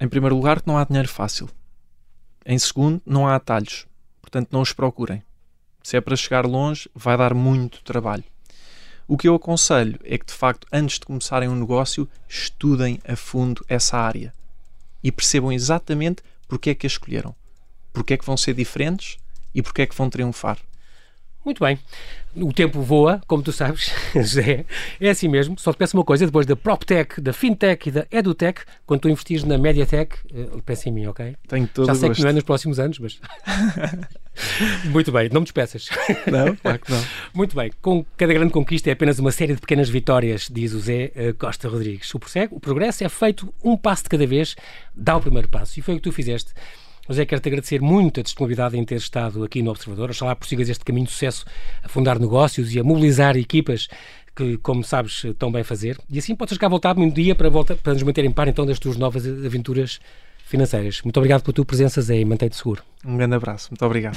Em 0.00 0.08
primeiro 0.08 0.34
lugar, 0.34 0.62
não 0.66 0.76
há 0.76 0.84
dinheiro 0.84 1.08
fácil. 1.08 1.48
Em 2.44 2.58
segundo, 2.58 3.00
não 3.06 3.26
há 3.26 3.36
atalhos. 3.36 3.86
Portanto, 4.20 4.48
não 4.50 4.60
os 4.60 4.72
procurem. 4.72 5.22
Se 5.82 5.96
é 5.96 6.00
para 6.00 6.16
chegar 6.16 6.44
longe, 6.44 6.90
vai 6.94 7.16
dar 7.16 7.32
muito 7.32 7.82
trabalho. 7.82 8.24
O 9.08 9.16
que 9.16 9.28
eu 9.28 9.36
aconselho 9.36 10.00
é 10.02 10.18
que, 10.18 10.26
de 10.26 10.32
facto, 10.32 10.66
antes 10.72 10.98
de 10.98 11.06
começarem 11.06 11.48
um 11.48 11.54
negócio, 11.54 12.08
estudem 12.28 13.00
a 13.06 13.14
fundo 13.14 13.64
essa 13.68 13.96
área 13.96 14.34
e 15.02 15.12
percebam 15.12 15.52
exatamente 15.52 16.22
porque 16.48 16.70
é 16.70 16.74
que 16.74 16.86
a 16.86 16.88
escolheram, 16.88 17.34
porque 17.92 18.14
é 18.14 18.16
que 18.16 18.24
vão 18.24 18.36
ser 18.36 18.54
diferentes 18.54 19.18
e 19.54 19.62
porque 19.62 19.82
é 19.82 19.86
que 19.86 19.94
vão 19.94 20.10
triunfar. 20.10 20.58
Muito 21.44 21.62
bem. 21.62 21.78
O 22.34 22.52
tempo 22.52 22.82
voa, 22.82 23.20
como 23.26 23.40
tu 23.40 23.52
sabes, 23.52 23.92
José. 24.12 24.66
É 25.00 25.10
assim 25.10 25.28
mesmo. 25.28 25.56
Só 25.58 25.72
te 25.72 25.76
peço 25.76 25.96
uma 25.96 26.04
coisa: 26.04 26.26
depois 26.26 26.44
da 26.44 26.56
PropTech, 26.56 27.20
da 27.20 27.32
FinTech 27.32 27.88
e 27.88 27.92
da 27.92 28.06
EduTech, 28.10 28.62
quando 28.84 29.02
tu 29.02 29.08
investires 29.08 29.44
na 29.44 29.56
MediaTech, 29.56 30.16
uh, 30.32 30.60
pensa 30.62 30.88
em 30.88 30.92
mim, 30.92 31.06
ok? 31.06 31.36
Tenho 31.46 31.68
todo 31.68 31.86
Já 31.86 31.94
sei 31.94 32.08
gosto. 32.08 32.18
que 32.18 32.22
não 32.24 32.30
é 32.30 32.32
nos 32.32 32.42
próximos 32.42 32.80
anos, 32.80 32.98
mas. 32.98 33.20
Muito 34.86 35.12
bem, 35.12 35.28
não 35.32 35.40
me 35.40 35.44
despeças. 35.44 35.88
Não, 36.30 36.56
claro 36.56 36.78
que 36.78 36.90
não. 36.90 37.04
Muito 37.34 37.56
bem. 37.56 37.70
Com 37.80 38.04
cada 38.16 38.32
grande 38.32 38.52
conquista 38.52 38.90
é 38.90 38.92
apenas 38.92 39.18
uma 39.18 39.30
série 39.30 39.54
de 39.54 39.60
pequenas 39.60 39.88
vitórias, 39.88 40.48
diz 40.50 40.72
o 40.72 40.80
Zé 40.80 41.12
uh, 41.14 41.34
Costa 41.34 41.68
Rodrigues. 41.68 42.12
O 42.14 42.60
progresso 42.60 43.04
é 43.04 43.08
feito 43.08 43.52
um 43.62 43.76
passo 43.76 44.04
de 44.04 44.08
cada 44.10 44.26
vez, 44.26 44.56
dá 44.94 45.16
o 45.16 45.20
primeiro 45.20 45.48
passo. 45.48 45.78
E 45.78 45.82
foi 45.82 45.94
o 45.94 45.96
que 45.98 46.02
tu 46.02 46.12
fizeste. 46.12 46.52
José, 47.08 47.24
quero-te 47.24 47.48
agradecer 47.48 47.80
muito 47.80 48.18
a 48.18 48.22
disponibilidade 48.22 48.76
em 48.76 48.84
ter 48.84 48.96
estado 48.96 49.44
aqui 49.44 49.62
no 49.62 49.70
Observador. 49.70 50.10
Oxalá 50.10 50.34
prossigas 50.34 50.68
este 50.68 50.84
caminho 50.84 51.06
de 51.06 51.12
sucesso 51.12 51.44
a 51.82 51.88
fundar 51.88 52.18
negócios 52.18 52.74
e 52.74 52.80
a 52.80 52.84
mobilizar 52.84 53.36
equipas 53.36 53.88
que, 54.34 54.58
como 54.58 54.82
sabes, 54.82 55.24
tão 55.38 55.52
bem 55.52 55.62
fazer. 55.62 55.98
E 56.10 56.18
assim 56.18 56.34
podes 56.34 56.54
ficar 56.54 56.68
voltado 56.68 57.00
um 57.00 57.08
dia 57.08 57.34
para, 57.34 57.48
volta, 57.48 57.76
para 57.76 57.94
nos 57.94 58.02
manter 58.02 58.24
em 58.24 58.30
par 58.30 58.48
então 58.48 58.66
das 58.66 58.78
tuas 58.78 58.96
novas 58.96 59.24
aventuras 59.26 60.00
financeiras. 60.46 61.02
Muito 61.02 61.16
obrigado 61.18 61.42
pela 61.42 61.52
tua 61.52 61.64
presença, 61.64 62.00
Zé, 62.00 62.20
e 62.20 62.24
mantém-te 62.24 62.56
seguro. 62.56 62.82
Um 63.04 63.16
grande 63.16 63.34
abraço. 63.34 63.68
Muito 63.70 63.84
obrigado. 63.84 64.16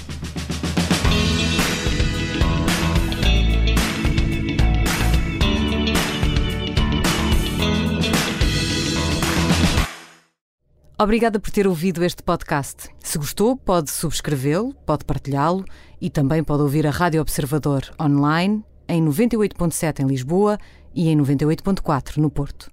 Obrigada 11.02 11.39
por 11.39 11.50
ter 11.50 11.65
ouvido 11.65 12.04
este 12.04 12.22
podcast. 12.22 12.89
Se 13.00 13.18
gostou, 13.18 13.56
pode 13.56 13.89
subscrevê-lo, 13.89 14.74
pode 14.86 15.06
partilhá-lo 15.06 15.63
e 16.02 16.10
também 16.10 16.44
pode 16.44 16.62
ouvir 16.62 16.86
a 16.86 16.92
Rádio 16.92 17.22
Observador 17.22 17.84
online 18.00 18.63
em 18.86 19.02
98.7 19.02 20.02
em 20.02 20.08
Lisboa 20.08 20.58
e 20.94 21.08
em 21.08 21.18
98.4 21.18 22.18
no 22.18 22.30
Porto. 22.30 22.68